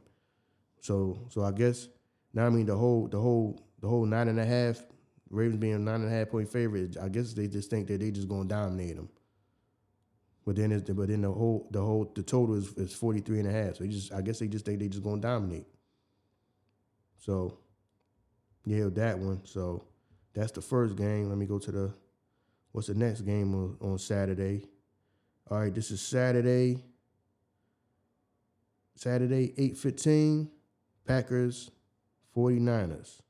[0.81, 1.89] So, so I guess
[2.33, 4.81] now I mean the whole, the whole, the whole nine and a half.
[5.31, 6.97] Ravens being nine and a half point favorite.
[6.97, 9.11] I guess they just think that they just gonna dominate them.
[10.47, 13.49] But then, it's, but then the whole, the whole, the total is, is 43 and
[13.49, 13.77] a half.
[13.77, 15.67] So just, I guess they just think they just gonna dominate.
[17.19, 17.59] So,
[18.65, 19.43] yeah, that one.
[19.45, 19.85] So
[20.33, 21.29] that's the first game.
[21.29, 21.95] Let me go to the
[22.73, 24.67] What's the next game on, on Saturday?
[25.51, 26.83] All right, this is Saturday.
[28.95, 30.49] Saturday, 8:15,
[31.07, 31.71] Packers,
[32.37, 33.21] 49ers.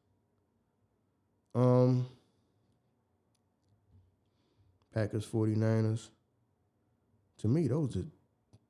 [1.55, 2.07] Um
[4.93, 6.09] Packers 49ers.
[7.39, 8.07] To me, those are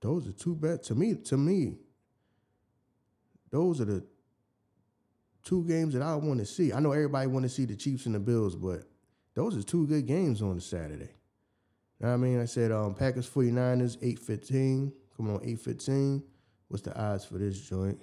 [0.01, 1.79] those are two bad to me, to me.
[3.51, 4.05] Those are the
[5.43, 6.73] two games that I want to see.
[6.73, 8.83] I know everybody want to see the Chiefs and the Bills, but
[9.39, 11.11] those are two good games on the Saturday.
[12.03, 12.41] I mean?
[12.41, 14.93] I said um, Packers 49ers, 815.
[15.17, 16.25] Come on, 815.
[16.67, 18.01] What's the odds for this joint?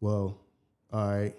[0.00, 0.38] Well,
[0.92, 1.34] all right.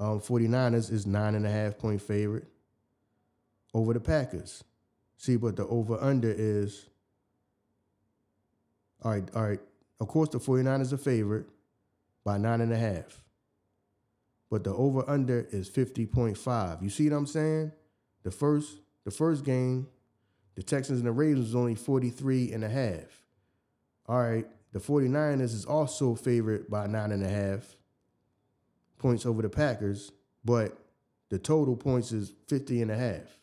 [0.00, 2.46] Um, 49ers is nine and a half point favorite
[3.74, 4.64] over the Packers.
[5.18, 6.86] See, but the over under is
[9.02, 9.60] all right, all right.
[10.00, 11.46] Of course, the 49ers are favorite
[12.24, 13.22] by nine and a half
[14.50, 16.82] but the over under is 50.5.
[16.82, 17.72] You see what I'm saying?
[18.22, 19.86] The first the first game,
[20.54, 23.22] the Texans and the Ravens was only 43 and a half.
[24.06, 27.76] All right, the 49ers is also favored by nine and a half
[28.98, 30.12] points over the Packers,
[30.44, 30.76] but
[31.30, 33.40] the total points is 50 and a half.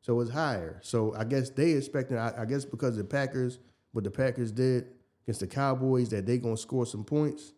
[0.00, 0.80] So it's higher.
[0.82, 3.58] So I guess they expecting, I, I guess because the Packers,
[3.92, 4.86] what the Packers did
[5.24, 7.52] against the Cowboys, that they gonna score some points.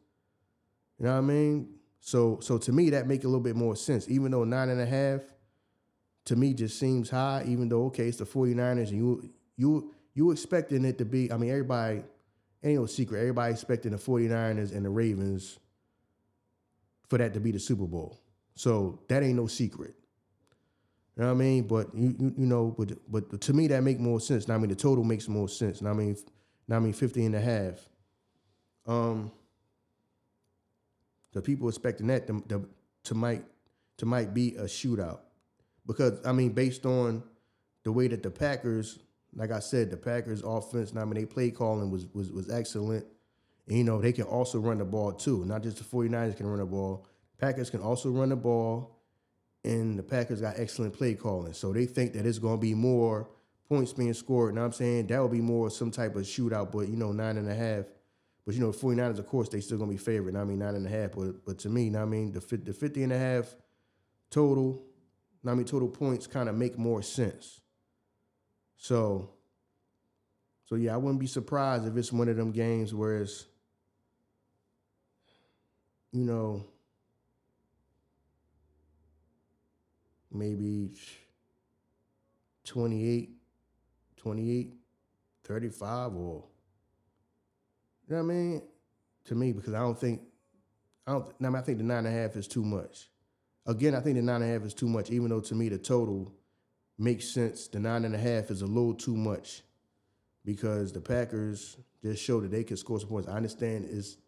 [0.98, 1.68] You know what I mean?
[2.07, 4.11] So so to me that make a little bit more sense.
[4.11, 5.23] Even though nine and a half
[6.27, 10.31] to me just seems high, even though okay, it's the 49ers and you you you
[10.31, 12.03] expecting it to be, I mean, everybody
[12.62, 15.59] ain't no secret, everybody expecting the 49ers and the Ravens
[17.09, 18.21] for that to be the Super Bowl.
[18.55, 19.95] So that ain't no secret.
[21.17, 21.67] You know what I mean?
[21.67, 24.47] But you you, you know, but but to me that make more sense.
[24.47, 25.81] Now I mean the total makes more sense.
[25.81, 26.19] Now I mean
[26.69, 27.88] now I mean 50 and a half.
[28.87, 29.33] Um
[31.35, 32.66] the people expecting that to, to,
[33.05, 33.44] to might
[33.99, 35.20] to might be a shootout
[35.87, 37.23] because I mean based on
[37.83, 38.99] the way that the Packers,
[39.35, 43.05] like I said, the Packers offense, I mean they play calling was was was excellent.
[43.66, 45.44] And, you know, they can also run the ball too.
[45.47, 47.07] Not just the 49ers can run the ball.
[47.38, 49.01] Packers can also run the ball.
[49.64, 51.55] And the Packers got excellent play calling.
[51.55, 53.31] So they think that it's gonna be more
[53.66, 54.55] points being scored.
[54.55, 57.38] And I'm saying that would be more some type of shootout, but you know, nine
[57.38, 57.87] and a half
[58.44, 60.37] but you know, 49ers, of course, they still gonna be favored.
[60.37, 61.12] I mean, nine and a half.
[61.12, 63.54] But but to me, I mean, the the 50 and a half
[64.30, 64.83] total,
[65.46, 67.61] I mean, total points kind of make more sense.
[68.76, 69.30] So,
[70.66, 73.46] so yeah, I wouldn't be surprised if it's one of them games where it's,
[76.12, 76.66] you know,
[80.30, 80.90] maybe
[82.64, 83.30] 28,
[84.16, 84.74] 28,
[85.44, 86.44] 35 or
[88.09, 88.62] you know what I mean?
[89.27, 90.21] To me, because I don't think
[91.07, 91.27] I don't.
[91.40, 93.09] I, mean, I think the nine and a half is too much.
[93.67, 95.11] Again, I think the nine and a half is too much.
[95.11, 96.33] Even though to me the total
[96.99, 99.62] makes sense, the nine and a half is a little too much
[100.45, 103.29] because the Packers just showed that they can score some points.
[103.29, 104.19] I understand is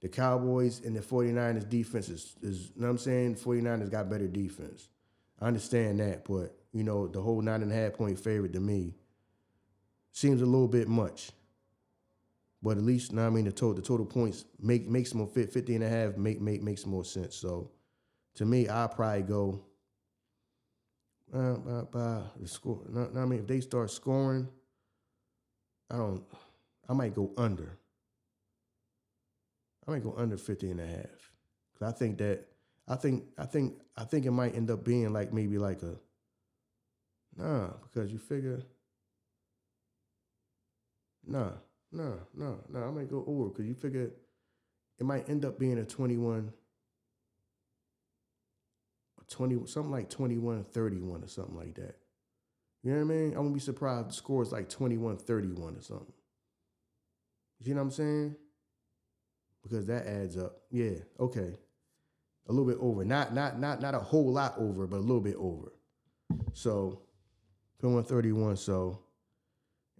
[0.00, 3.36] the Cowboys and the 49ers defense is, is you know what I'm saying?
[3.36, 4.88] 49ers got better defense.
[5.40, 8.60] I understand that, but you know, the whole nine and a half point favorite to
[8.60, 8.94] me
[10.12, 11.30] seems a little bit much.
[12.62, 15.52] But at least, now I mean, the total the total points make makes more fit
[15.52, 17.34] 50 and a half make make makes more sense.
[17.34, 17.70] So
[18.36, 19.64] to me, I probably go
[21.34, 22.82] uh, by, by the score.
[22.88, 24.48] Now, I mean, if they start scoring,
[25.90, 26.22] I don't.
[26.88, 27.78] I might go under.
[29.86, 31.32] I might go under 50 and a half.
[31.78, 32.46] Cause I think that
[32.86, 35.96] I think I think I think it might end up being like maybe like a
[37.36, 38.62] nah, because you figure
[41.26, 41.52] nah.
[41.92, 42.82] No, no, no.
[42.82, 44.10] I might go over because you figure
[44.98, 46.52] it might end up being a 21,
[49.20, 51.96] a 20, something like 21 31 or something like that.
[52.82, 53.34] You know what I mean?
[53.34, 56.12] I wouldn't be surprised the score is like 21 31 or something.
[57.64, 58.36] You know what I'm saying?
[59.62, 60.62] Because that adds up.
[60.70, 61.54] Yeah, okay.
[62.48, 63.04] A little bit over.
[63.04, 65.72] Not not not not a whole lot over, but a little bit over.
[66.54, 67.02] So
[67.80, 68.98] 21 31, so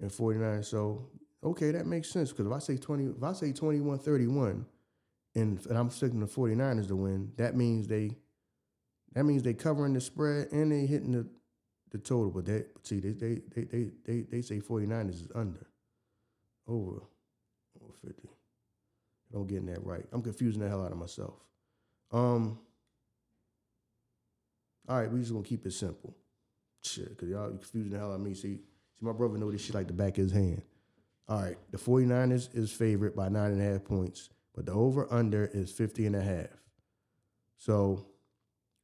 [0.01, 0.63] and 49.
[0.65, 1.09] So
[1.45, 2.31] okay, that makes sense.
[2.31, 4.67] Because if I say 20, if I say 21 31
[5.35, 8.17] and, and I'm sticking the 49ers to win, that means they
[9.15, 11.27] that means they covering the spread and they hitting the
[11.91, 12.31] the total.
[12.31, 15.67] But that see they they they they they, they say 49ers is under.
[16.67, 17.03] Over.
[17.83, 18.23] Over 50.
[18.23, 20.05] If I'm getting that right.
[20.13, 21.35] I'm confusing the hell out of myself.
[22.13, 22.59] Um
[24.89, 26.17] all right, we just gonna keep it simple.
[26.83, 28.35] Shit, cause y'all confusing the hell out of me.
[28.35, 28.61] See, see,
[29.01, 30.63] my brother know this shit like the back of his hand.
[31.29, 35.11] All right, the 49ers is favored by nine and a half points, but the over
[35.13, 36.63] under is 50 and a half.
[37.57, 38.07] So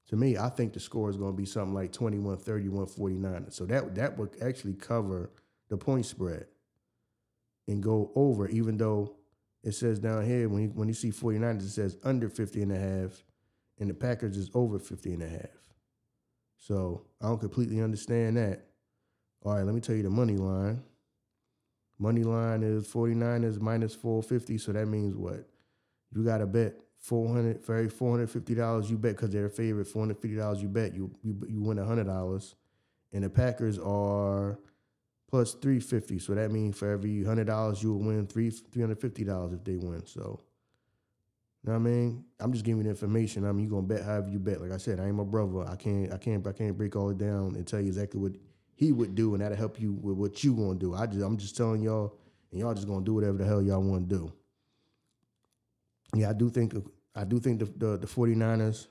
[0.08, 3.50] to me, I think the score is going to be something like 21 31 49.
[3.50, 5.30] So that that would actually cover
[5.68, 6.46] the point spread
[7.66, 9.16] and go over, even though
[9.62, 12.72] it says down here when you, when you see 49ers, it says under 50 and
[12.72, 13.22] a half,
[13.78, 15.58] and the Packers is over 50 and a half.
[16.56, 18.64] So I don't completely understand that.
[19.44, 20.82] All right, let me tell you the money line.
[21.98, 24.58] Money line is 49ers minus 450.
[24.58, 25.48] So that means what?
[26.14, 29.88] You got to bet 400 for every $450 you bet because they're a favorite.
[29.88, 32.54] $450 you bet, you, you, you win $100.
[33.12, 34.58] And the Packers are
[35.28, 39.76] plus 350 So that means for every $100 you will win three, $350 if they
[39.76, 40.06] win.
[40.06, 40.40] So,
[41.64, 42.24] you know what I mean?
[42.38, 43.44] I'm just giving you the information.
[43.44, 44.60] I mean, you're going to bet however you bet.
[44.60, 45.68] Like I said, I ain't my brother.
[45.68, 48.32] I can't, I can't, I can't break all it down and tell you exactly what
[48.78, 50.94] he would do, and that'll help you with what you gonna do.
[50.94, 52.14] I just I'm just telling y'all,
[52.52, 54.32] and y'all just gonna do whatever the hell y'all want to do.
[56.14, 56.74] Yeah, I do think
[57.12, 58.86] I do think the the, the 49ers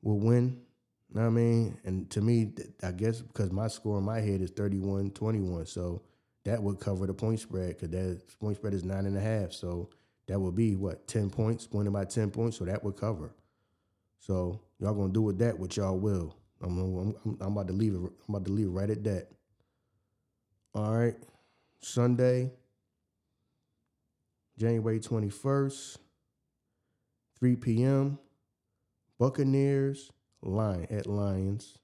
[0.00, 0.58] will win.
[1.10, 1.78] You know what I mean?
[1.84, 6.00] And to me, I guess because my score in my head is 31-21, so
[6.44, 9.52] that would cover the point spread because that point spread is nine and a half.
[9.52, 9.90] So
[10.28, 12.56] that would be what 10 points, winning by 10 points.
[12.56, 13.34] So that would cover.
[14.18, 16.34] So y'all gonna do with that what y'all will.
[16.62, 18.00] I'm, I'm, I'm about to leave it.
[18.00, 19.28] I'm about to leave it right at that.
[20.74, 21.16] All right,
[21.80, 22.50] Sunday,
[24.58, 25.98] January 21st,
[27.38, 28.18] 3 p.m.
[29.18, 30.10] Buccaneers
[30.42, 31.78] Lion at Lions.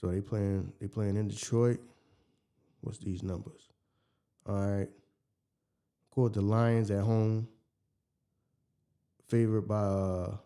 [0.00, 1.80] So they playing they playing in Detroit.
[2.80, 3.68] What's these numbers?
[4.46, 4.88] All right.
[6.18, 7.46] Course, the Lions at home.
[9.28, 10.36] Favored by uh,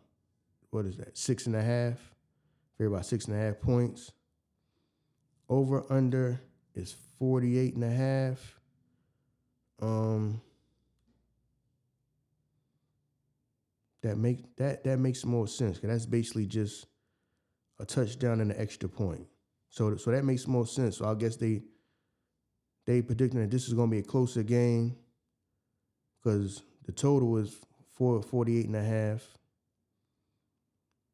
[0.69, 1.17] what is that?
[1.17, 2.12] Six and a half
[2.89, 4.13] about six and a half points.
[5.49, 6.41] Over under
[6.75, 8.61] is 48 and a half.
[9.81, 10.41] Um
[14.03, 16.87] that make that that makes more sense because that's basically just
[17.79, 19.27] a touchdown and an extra point.
[19.69, 20.99] So so that makes more sense.
[20.99, 21.63] So I guess they
[22.87, 24.97] they predicting that this is going to be a closer game
[26.19, 27.57] because the total is
[27.93, 29.23] four, 48 and a half.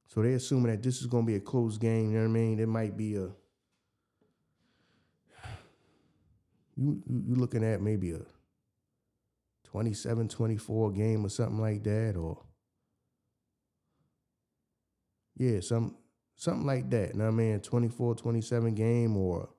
[0.08, 2.12] So they're assuming that this is going to be a close game.
[2.12, 2.58] You know what I mean?
[2.58, 3.28] It might be a
[6.76, 8.20] you you looking at maybe a
[9.74, 12.42] 27-24 game or something like that, or
[15.36, 15.94] yeah, some
[16.36, 17.12] something like that.
[17.12, 17.60] You know what I mean?
[17.60, 19.50] 24-27 game or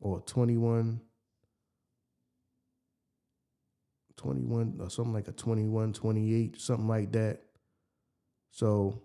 [0.00, 1.00] or 21
[4.16, 7.40] 21 or something like a 21 28 something like that
[8.54, 9.02] so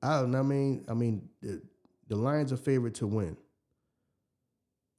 [0.00, 1.60] I don't I mean, I mean the,
[2.06, 3.36] the Lions are favorite to win.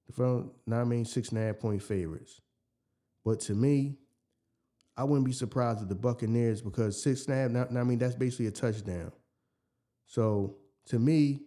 [0.08, 2.42] The front, I mean six and a half point favorites.
[3.24, 3.96] But to me,
[4.98, 7.72] I wouldn't be surprised if the Buccaneers because six and a half.
[7.72, 9.14] Now, I mean that's basically a touchdown.
[10.06, 11.40] So to me,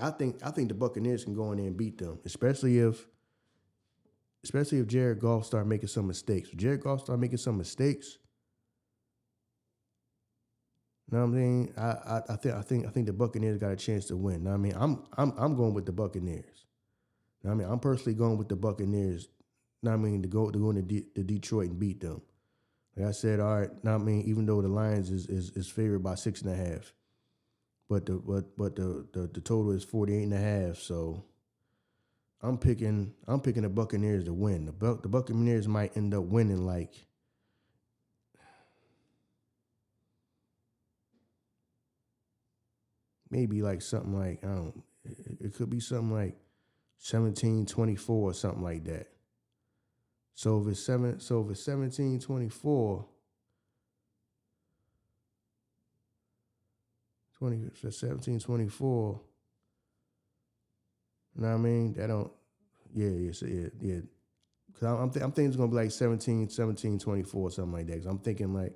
[0.00, 3.06] I think I think the Buccaneers can go in there and beat them, especially if
[4.42, 6.48] especially if Jared Goff start making some mistakes.
[6.48, 8.18] If Jared Goff start making some mistakes,
[11.10, 11.72] know what I mean?
[11.76, 14.44] I, I, I think I think I think the Buccaneers got a chance to win.
[14.44, 14.74] Know what I mean?
[14.76, 16.64] I'm I'm I'm going with the Buccaneers.
[17.42, 17.68] Know I mean?
[17.68, 19.28] I'm personally going with the Buccaneers.
[19.82, 20.22] Know I mean?
[20.22, 22.22] To go to go into D, to Detroit and beat them.
[22.96, 23.84] Like I said, all right.
[23.84, 24.22] Know I mean?
[24.22, 26.92] Even though the Lions is is, is favored by six and a half,
[27.88, 30.76] but the but but the, the the total is 48 and a half.
[30.78, 31.24] So
[32.42, 34.66] I'm picking I'm picking the Buccaneers to win.
[34.66, 37.06] The Buc- the Buccaneers might end up winning like
[43.32, 44.82] maybe like something like I don't.
[45.40, 46.36] It could be something like
[47.00, 49.08] 1724 or something like that.
[50.34, 53.06] So if it's seven, so if it's 1724,
[57.38, 59.20] 20 1724.
[61.34, 61.94] You know what I mean?
[61.94, 62.30] That don't.
[62.94, 64.00] Yeah, yeah, yeah, yeah.
[64.74, 67.86] Cause I'm, I'm, th- I'm thinking it's gonna be like 17, 17, 24, something like
[67.86, 67.96] that.
[67.96, 68.74] Cause I'm thinking like,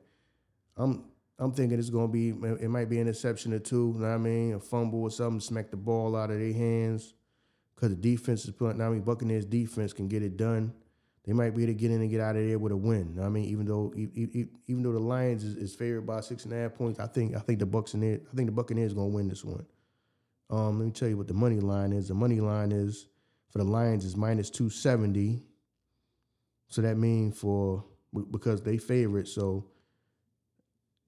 [0.76, 1.04] I'm
[1.38, 3.92] I'm thinking it's gonna be it might be an interception or two.
[3.94, 4.54] You know what I mean?
[4.54, 7.14] A fumble or something, smack the ball out of their hands.
[7.76, 8.80] Cause the defense is putting.
[8.80, 10.72] I mean, Buccaneers defense can get it done.
[11.26, 13.18] They might be able to get in and get out of there with a win.
[13.20, 16.56] I mean, even though even though the Lions is, is, favored by six and a
[16.56, 19.44] half points, I think I think the Buccaneers I think the Buccaneers gonna win this
[19.44, 19.66] one.
[20.48, 22.08] Um, let me tell you what the money line is.
[22.08, 23.08] The money line is
[23.50, 25.42] for the Lions is minus two seventy.
[26.68, 27.84] So that means for
[28.30, 29.66] because they favorite, so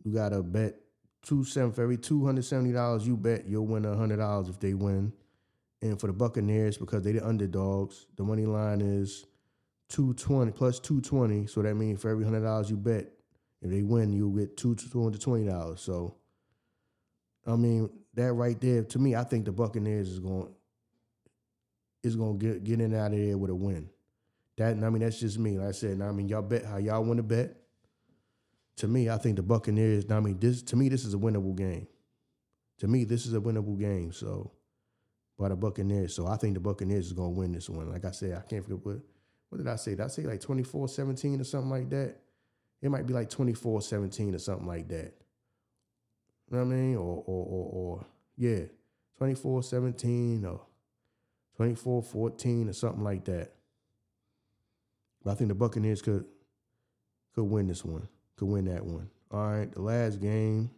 [0.05, 0.76] you gotta bet
[1.22, 4.59] two seven for every two hundred seventy dollars you bet you'll win hundred dollars if
[4.61, 5.12] they win.
[5.80, 9.26] And for the Buccaneers, because they the underdogs, the money line is
[9.88, 11.46] two twenty plus two twenty.
[11.46, 13.07] So that means for every hundred dollars you bet,
[13.62, 15.80] if they win, you'll get two two hundred twenty dollars.
[15.80, 16.16] So
[17.46, 20.49] I mean, that right there, to me, I think the Buccaneers is going
[22.03, 23.88] is gonna get get in out of there with a win.
[24.57, 25.59] That I mean, that's just me.
[25.59, 27.57] Like I said, I mean, y'all bet how y'all want to bet
[28.79, 30.11] to me, I think the Buccaneers.
[30.11, 31.87] I mean, this to me, this is a winnable game.
[32.79, 34.12] To me, this is a winnable game.
[34.12, 34.53] So,
[35.39, 36.14] by the Buccaneers.
[36.14, 37.91] So I think the Buccaneers is gonna win this one.
[37.91, 38.99] Like I said, I can't forget what
[39.49, 39.93] what did I say?
[39.93, 42.16] Did I say like 24-17 or something like that?
[42.83, 45.14] It might be like 24-17 or something like that.
[46.51, 46.97] You know what I mean?
[46.97, 48.07] Or or or, or
[48.37, 48.64] yeah,
[49.20, 50.61] 24-17 or
[51.59, 53.53] 24-14 or something like that.
[55.22, 56.24] But I think the Buccaneers could
[57.35, 58.09] could win this one
[58.39, 59.11] could win that one.
[59.30, 60.70] All right, the last game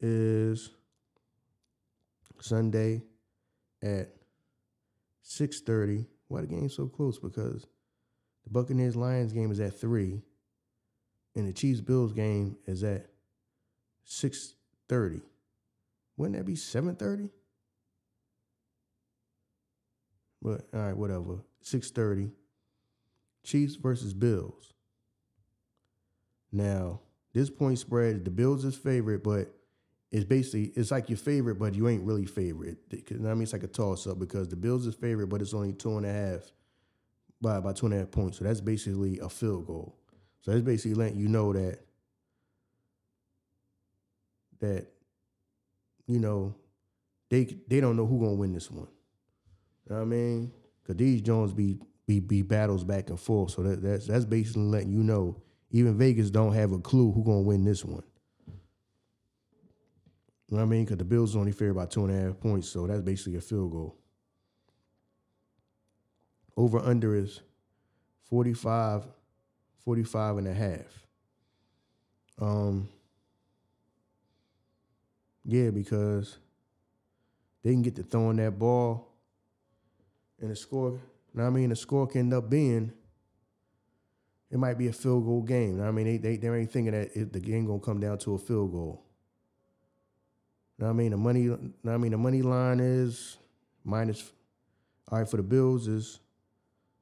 [0.00, 0.70] is
[2.40, 3.02] Sunday
[3.82, 4.14] at
[5.22, 6.06] 6:30.
[6.28, 7.18] Why the game so close?
[7.18, 7.66] Because
[8.44, 10.22] the Buccaneers Lions game is at 3
[11.34, 13.10] and the Chiefs Bills game is at
[14.04, 15.22] 6:30.
[16.16, 17.30] Wouldn't that be 7:30?
[20.40, 21.44] But all right, whatever.
[21.60, 22.30] 6:30.
[23.42, 24.72] Chiefs versus Bills.
[26.56, 27.00] Now,
[27.34, 29.52] this point spread, the Bills is favorite, but
[30.10, 32.78] it's basically it's like your favorite, but you ain't really favorite.
[33.10, 35.72] I mean, it's like a toss up because the Bills is favorite, but it's only
[35.74, 36.50] two and a half
[37.40, 38.38] by by two and a half points.
[38.38, 39.96] So that's basically a field goal.
[40.40, 41.80] So that's basically letting you know that
[44.60, 44.86] that
[46.06, 46.54] you know
[47.30, 48.88] they they don't know who gonna win this one.
[49.88, 50.52] You know what I mean?
[50.86, 53.52] Cause these Jones be be be battles back and forth.
[53.52, 57.24] So that, that's that's basically letting you know even Vegas don't have a clue who
[57.24, 58.04] gonna win this one.
[60.48, 60.84] You know what I mean?
[60.84, 63.40] Because the Bills only fair by two and a half points, so that's basically a
[63.40, 63.96] field goal.
[66.56, 67.40] Over under is
[68.30, 69.04] 45,
[69.84, 71.06] 45 and a half.
[72.40, 72.88] Um,
[75.44, 76.38] yeah, because
[77.62, 79.12] they can get to throwing that ball
[80.40, 80.90] and the score.
[80.90, 81.00] You
[81.34, 81.70] know what I mean?
[81.70, 82.92] The score can end up being
[84.50, 85.82] it might be a field goal game.
[85.82, 88.34] I mean, they they they ain't thinking that it, the game gonna come down to
[88.34, 89.02] a field goal.
[90.78, 91.50] Now I mean the money.
[91.86, 93.38] I mean the money line is
[93.84, 94.32] minus.
[95.08, 96.20] All right, for the Bills is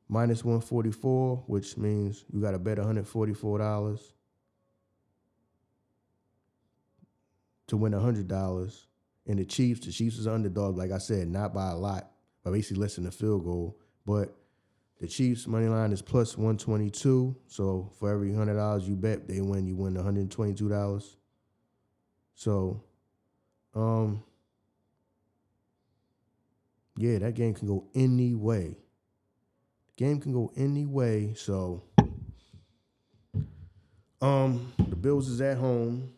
[0.09, 4.13] minus one forty four, which means you got to bet one hundred forty four dollars
[7.67, 8.87] to win hundred dollars.
[9.27, 12.11] And the Chiefs, the Chiefs is underdog, like I said, not by a lot,
[12.43, 13.79] but basically less than a field goal.
[14.05, 14.37] But
[15.05, 17.37] the Chiefs money line is plus 122.
[17.47, 21.17] So for every hundred dollars you bet, they win, you win $122.
[22.35, 22.83] So
[23.75, 24.25] um
[26.97, 28.79] yeah, that game can go any way.
[29.99, 31.35] Game can go any way.
[31.37, 31.83] So
[34.23, 36.15] um the Bills is at home.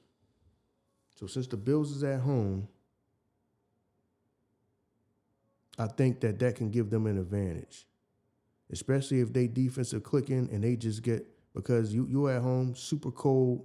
[1.17, 2.69] So since the Bills is at home,
[5.77, 7.85] I think that that can give them an advantage
[8.73, 12.75] especially if they defense are clicking and they just get because you you at home
[12.75, 13.65] super cold.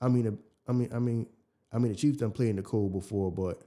[0.00, 1.26] I mean, I mean, I mean,
[1.72, 3.62] I mean, the Chiefs done played in the cold before, but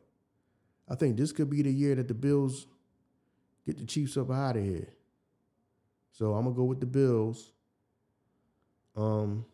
[0.89, 2.67] I think this could be the year that the Bills
[3.65, 4.87] get the Chiefs up out of here.
[6.11, 7.51] So I'm gonna go with the Bills.
[8.95, 9.45] Um,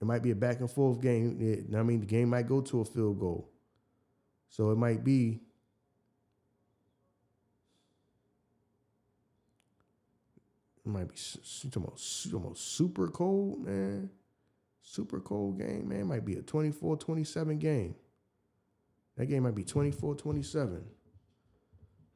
[0.00, 1.38] it might be a back and forth game.
[1.40, 3.50] It, I mean, the game might go to a field goal,
[4.48, 5.40] so it might be
[10.88, 11.14] might be
[11.76, 14.10] almost, almost super cold, man.
[14.82, 16.00] Super cold game, man.
[16.00, 17.94] It might be a 24 27 game.
[19.16, 20.72] That game might be 24 27.
[20.74, 20.80] You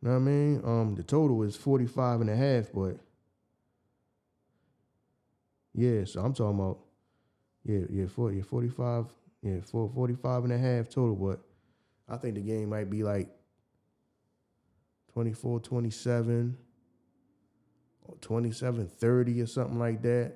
[0.08, 0.62] know what I mean?
[0.64, 2.96] Um, the total is 45 and a half, but
[5.74, 6.78] yeah, so I'm talking about
[7.64, 9.06] yeah, yeah, 40, yeah 45,
[9.42, 11.40] yeah, 45 and a half total, but
[12.08, 13.28] I think the game might be like
[15.12, 15.60] 24
[18.20, 18.86] 27.
[18.86, 20.34] 27 30 or something like that.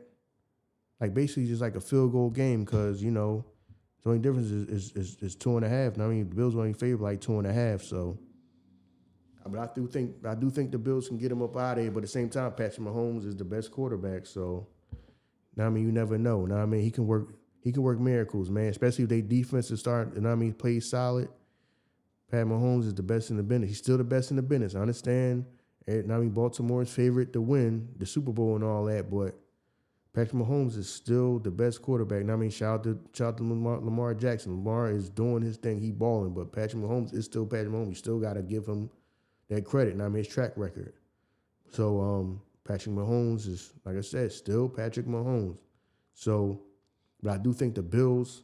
[1.01, 3.45] Like basically just like a field goal game because, you know,
[4.03, 5.97] The only difference is is, is, is two and a half.
[5.97, 7.83] Now, I mean, the Bills only favor like two and a half.
[7.83, 8.19] So,
[9.47, 11.83] but I do think I do think the Bills can get him up out of
[11.85, 11.91] here.
[11.91, 14.27] But at the same time, Patrick Mahomes is the best quarterback.
[14.27, 14.69] So,
[15.57, 16.47] now I mean, you never know.
[16.47, 18.67] Now I mean, he can work he can work miracles, man.
[18.69, 20.14] Especially if they defense is start.
[20.14, 21.29] And I mean, plays solid.
[22.31, 23.71] Pat Mahomes is the best in the business.
[23.71, 24.75] He's still the best in the business.
[24.75, 25.47] I understand.
[25.87, 29.39] And I mean, Baltimore's favorite to win the Super Bowl and all that, but
[30.12, 32.22] Patrick Mahomes is still the best quarterback.
[32.22, 34.53] And I mean, shout out to shout out to Lamar, Lamar Jackson.
[34.53, 35.78] Lamar is doing his thing.
[35.78, 37.91] He balling, but Patrick Mahomes is still Patrick Mahomes.
[37.91, 38.89] You still got to give him
[39.51, 39.93] that credit.
[39.93, 40.95] And I mean, his track record.
[41.70, 45.59] So um, Patrick Mahomes is, like I said, still Patrick Mahomes.
[46.14, 46.62] So,
[47.22, 48.43] but I do think the Bills,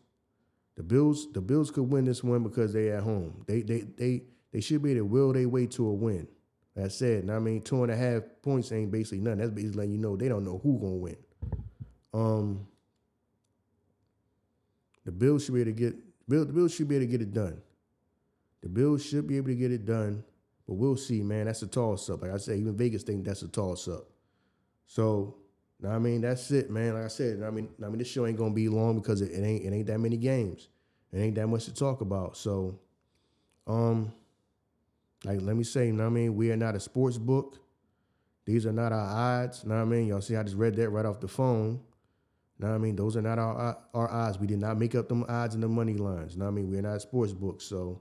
[0.77, 3.45] the Bills, the Bills could win this one because they at home.
[3.47, 4.23] They they they
[4.53, 6.29] they should be able to will their way to a win.
[6.75, 9.41] That said, I mean, two and a half points ain't basically nothing.
[9.41, 11.17] That's basically letting you know they don't know who gonna win.
[12.15, 12.67] Um,
[15.05, 15.95] the Bills should be able to get
[16.29, 16.45] Bill.
[16.45, 17.61] The Bills should be able to get it done.
[18.63, 20.25] The Bills should be able to get it done,
[20.67, 21.47] but we'll see, man.
[21.47, 22.23] That's a toss up.
[22.23, 24.07] Like I said, even Vegas think that's a toss up.
[24.87, 25.37] So,
[25.87, 26.95] I mean, that's it, man.
[26.95, 29.33] Like I said, I mean, I mean, this show ain't gonna be long because it,
[29.33, 30.69] it ain't it ain't that many games.
[31.13, 32.37] It ain't that much to talk about.
[32.37, 32.79] So,
[33.67, 34.13] um,
[35.25, 37.59] like let me say, you know what I mean, we are not a sports book.
[38.45, 39.63] These are not our odds.
[39.63, 40.09] You know what I mean?
[40.09, 41.81] Y'all see I just read that right off the phone.
[42.59, 42.97] You know what I mean?
[42.97, 44.39] Those are not our our odds.
[44.39, 46.35] We did not make up them odds and the money lines.
[46.35, 46.71] You know what I mean?
[46.71, 47.65] We're not sports books.
[47.65, 48.01] So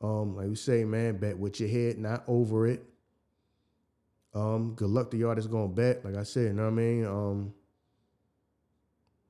[0.00, 2.84] um, like we say, man, bet with your head, not over it.
[4.34, 6.04] Um, good luck to y'all that's gonna bet.
[6.04, 7.06] Like I said, you know what I mean?
[7.06, 7.54] Um,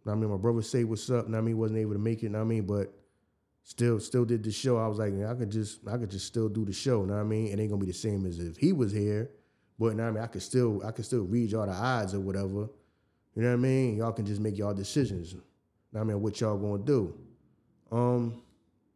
[0.07, 1.29] I mean, my brother say what's up.
[1.29, 2.25] Now I mean, wasn't able to make it.
[2.25, 2.93] You know what I mean, but
[3.65, 4.77] still, still did the show.
[4.77, 7.01] I was like, I could just, I could just still do the show.
[7.01, 7.49] You know what I mean?
[7.49, 9.31] It ain't gonna be the same as if he was here.
[9.79, 12.21] But now I mean, I could still, I could still read y'all the odds or
[12.21, 12.69] whatever.
[13.35, 13.97] You know what I mean?
[13.97, 15.35] Y'all can just make y'all decisions.
[15.93, 17.15] Know I mean, what y'all gonna do?
[17.91, 18.43] Um,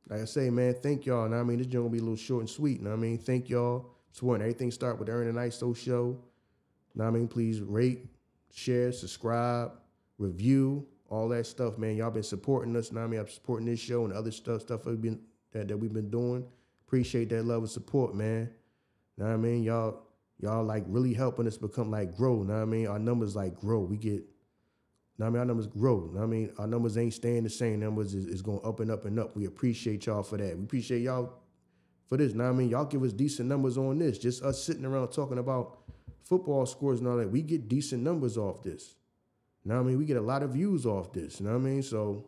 [0.08, 1.28] like I say, man, thank y'all.
[1.28, 2.78] Now I mean, this joint gonna be a little short and sweet.
[2.78, 3.90] You know I mean, thank y'all.
[4.12, 6.18] Supporting everything start with Earn and ISO show.
[6.94, 8.06] Now I mean, please rate,
[8.52, 9.72] share, subscribe,
[10.18, 11.96] review, all that stuff, man.
[11.96, 12.92] Y'all been supporting us.
[12.92, 15.20] Now I mean, I'm supporting this show and other stuff, stuff we've been
[15.52, 16.46] that, that we've been doing.
[16.86, 18.50] Appreciate that love and support, man.
[19.16, 19.62] Know what I mean?
[19.62, 20.02] Y'all
[20.38, 22.42] y'all like really helping us become like grow.
[22.42, 22.86] Know what I mean?
[22.86, 23.80] Our numbers like grow.
[23.80, 24.22] We get,
[25.18, 25.40] know I mean?
[25.40, 26.10] Our numbers grow.
[26.12, 26.52] Know what I mean?
[26.58, 27.80] Our numbers ain't staying the same.
[27.80, 29.36] Numbers is, is going up and up and up.
[29.36, 30.56] We appreciate y'all for that.
[30.56, 31.32] We appreciate y'all
[32.06, 32.34] for this.
[32.34, 32.70] Know I mean?
[32.70, 34.18] Y'all give us decent numbers on this.
[34.18, 35.78] Just us sitting around talking about
[36.24, 37.30] football scores and all that.
[37.30, 38.94] We get decent numbers off this.
[39.64, 39.98] You know what I mean?
[39.98, 41.40] We get a lot of views off this.
[41.40, 41.82] You know what I mean?
[41.82, 42.24] So,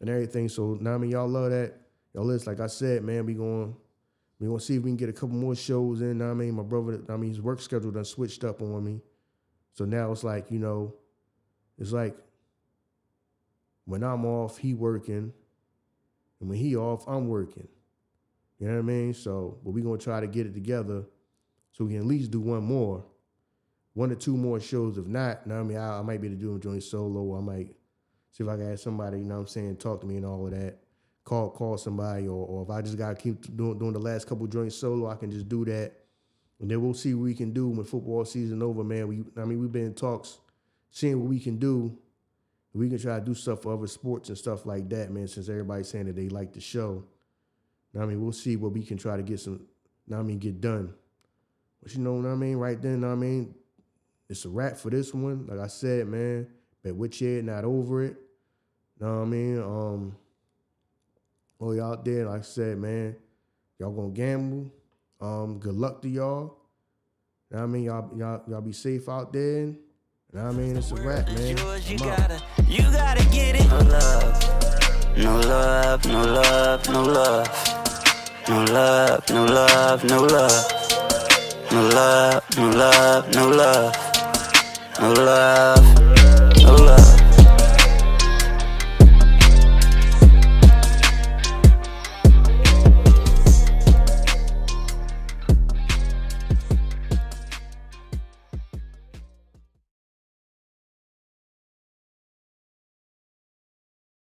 [0.00, 0.48] and everything.
[0.48, 1.10] So, know I mean?
[1.10, 1.74] Y'all love that.
[2.14, 3.74] Y'all listen, like I said, man, we going
[4.42, 6.20] we gonna see if we can get a couple more shows in.
[6.20, 9.00] I mean, my brother, I mean, his work schedule done switched up on me.
[9.72, 10.94] So now it's like, you know,
[11.78, 12.16] it's like
[13.84, 15.32] when I'm off, he working.
[16.40, 17.68] And when he off, I'm working.
[18.58, 19.14] You know what I mean?
[19.14, 21.04] So, but we gonna try to get it together
[21.70, 23.04] so we can at least do one more.
[23.94, 24.96] One or two more shows.
[24.96, 27.36] If not, now I mean, I, I might be able to do them joint solo.
[27.36, 27.74] I might
[28.30, 30.24] see if I can add somebody, you know what I'm saying, talk to me and
[30.24, 30.78] all of that
[31.24, 34.46] call call somebody, or, or if I just gotta keep doing doing the last couple
[34.46, 35.92] joints solo, I can just do that.
[36.60, 39.08] And then we'll see what we can do when football season over, man.
[39.08, 40.38] We I mean we've been in talks,
[40.90, 41.96] seeing what we can do.
[42.74, 45.28] We can try to do stuff for other sports and stuff like that, man.
[45.28, 47.04] Since everybody's saying that they like the show,
[47.98, 49.60] I mean we'll see what we can try to get some.
[50.12, 50.94] I mean get done.
[51.82, 52.56] But you know what I mean?
[52.56, 53.54] Right then, I mean
[54.32, 55.46] it's a wrap for this one.
[55.46, 56.46] Like I said, man,
[56.82, 58.16] but with your not over it.
[58.98, 59.58] You know what I mean?
[59.58, 60.16] Um,
[61.58, 63.14] all y'all out there, like I said, man,
[63.78, 64.72] y'all gonna gamble.
[65.20, 66.56] Um, good luck to y'all.
[67.50, 67.84] You know I mean?
[67.84, 69.66] Y'all, y'all, y'all be safe out there.
[69.66, 69.76] You
[70.32, 70.76] know what I mean?
[70.78, 71.48] It's a wrap, man.
[71.86, 73.68] you gotta, you gotta get it.
[73.68, 74.46] No love,
[75.18, 78.48] no love, no love, no love.
[78.48, 80.82] No love, no love, no love.
[81.70, 82.44] No love,
[83.34, 84.11] no love,
[85.02, 85.84] no love,
[86.62, 87.01] no love.